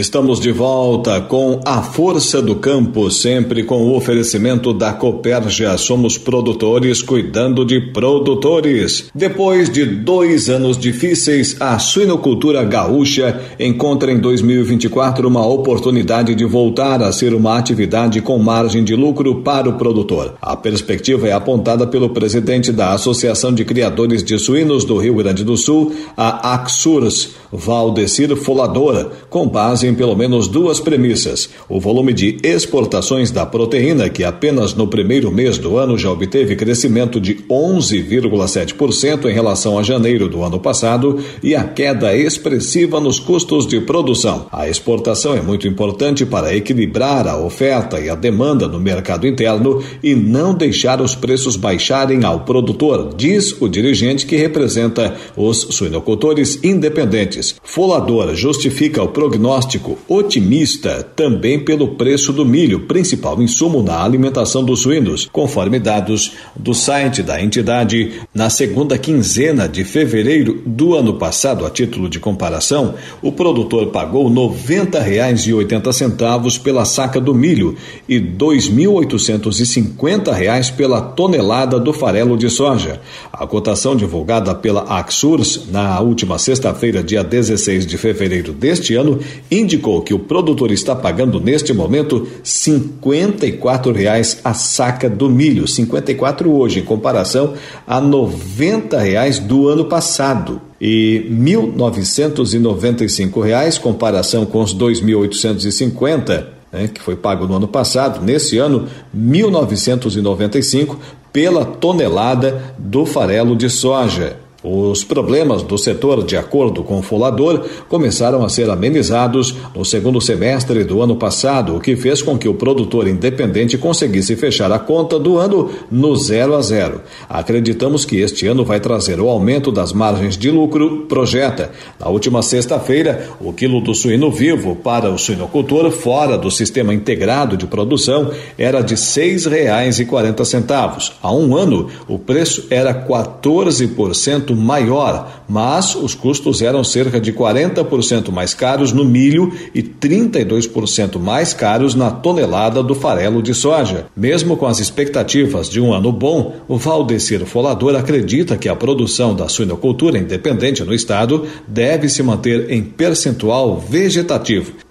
[0.05, 5.75] Estamos de volta com a Força do Campo, sempre com o oferecimento da Copérgia.
[5.79, 9.09] Somos produtores cuidando de produtores.
[9.15, 17.01] Depois de dois anos difíceis, a suinocultura gaúcha encontra em 2024 uma oportunidade de voltar
[17.01, 20.35] a ser uma atividade com margem de lucro para o produtor.
[20.39, 25.43] A perspectiva é apontada pelo presidente da Associação de Criadores de Suínos do Rio Grande
[25.43, 32.13] do Sul, a Axurs, Valdecir Folador, com base em pelo menos duas premissas: o volume
[32.13, 37.35] de exportações da proteína, que apenas no primeiro mês do ano já obteve crescimento de
[37.49, 43.81] 11,7% em relação a janeiro do ano passado, e a queda expressiva nos custos de
[43.81, 44.47] produção.
[44.51, 49.83] A exportação é muito importante para equilibrar a oferta e a demanda no mercado interno
[50.01, 56.63] e não deixar os preços baixarem ao produtor, diz o dirigente que representa os suinocultores
[56.63, 57.44] independentes.
[57.63, 64.81] Folador justifica o prognóstico otimista também pelo preço do milho, principal insumo na alimentação dos
[64.81, 68.13] suínos, conforme dados do site da entidade.
[68.33, 74.27] Na segunda quinzena de fevereiro do ano passado, a título de comparação, o produtor pagou
[74.27, 77.75] R$ 90,80 pela saca do milho
[78.07, 83.01] e R$ 2.850 pela tonelada do farelo de soja.
[83.31, 89.19] A cotação divulgada pela Axurs na última sexta-feira, dia 16 de fevereiro deste ano,
[89.51, 96.49] indicou que o produtor está pagando neste momento 54 reais a saca do milho, 54
[96.49, 97.55] hoje, em comparação
[97.85, 100.61] a 90 reais do ano passado.
[100.79, 108.23] E 1.995 reais, comparação com os R$ 2.850 né, que foi pago no ano passado,
[108.23, 110.97] nesse ano, 1.995
[111.31, 114.37] pela tonelada do farelo de soja.
[114.67, 120.19] Os problemas do setor, de acordo com o Folador, começaram a ser amenizados no segundo
[120.19, 124.79] semestre do ano passado, o que fez com que o produtor independente conseguisse fechar a
[124.79, 127.01] conta do ano no zero a zero.
[127.29, 131.69] Acreditamos que este ano vai trazer o aumento das margens de lucro, projeta.
[131.99, 137.55] Na última sexta-feira, o quilo do suíno vivo para o suinocultor fora do sistema integrado
[137.55, 141.11] de produção era de R$ 6,40.
[141.21, 148.31] Há um ano, o preço era 14% maior, mas os custos eram cerca de 40%
[148.31, 154.05] mais caros no milho e 32% mais caros na tonelada do farelo de soja.
[154.15, 159.35] Mesmo com as expectativas de um ano bom, o Valdecir Folador acredita que a produção
[159.35, 164.84] da suinocultura independente no estado deve se manter em percentual vegetativo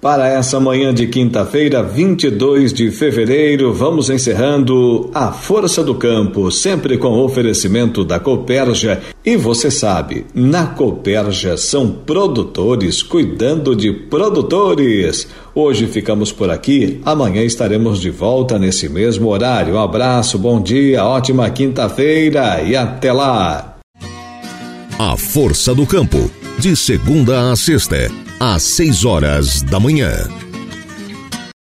[0.00, 6.96] para essa manhã de quinta-feira, 22 de fevereiro, vamos encerrando a Força do Campo, sempre
[6.96, 9.00] com oferecimento da Coperja.
[9.24, 15.28] E você sabe, na Coperja são produtores cuidando de produtores.
[15.54, 19.74] Hoje ficamos por aqui, amanhã estaremos de volta nesse mesmo horário.
[19.74, 23.76] Um abraço, bom dia, ótima quinta-feira e até lá.
[24.98, 30.10] A Força do Campo, de segunda a sexta às 6 horas da manhã.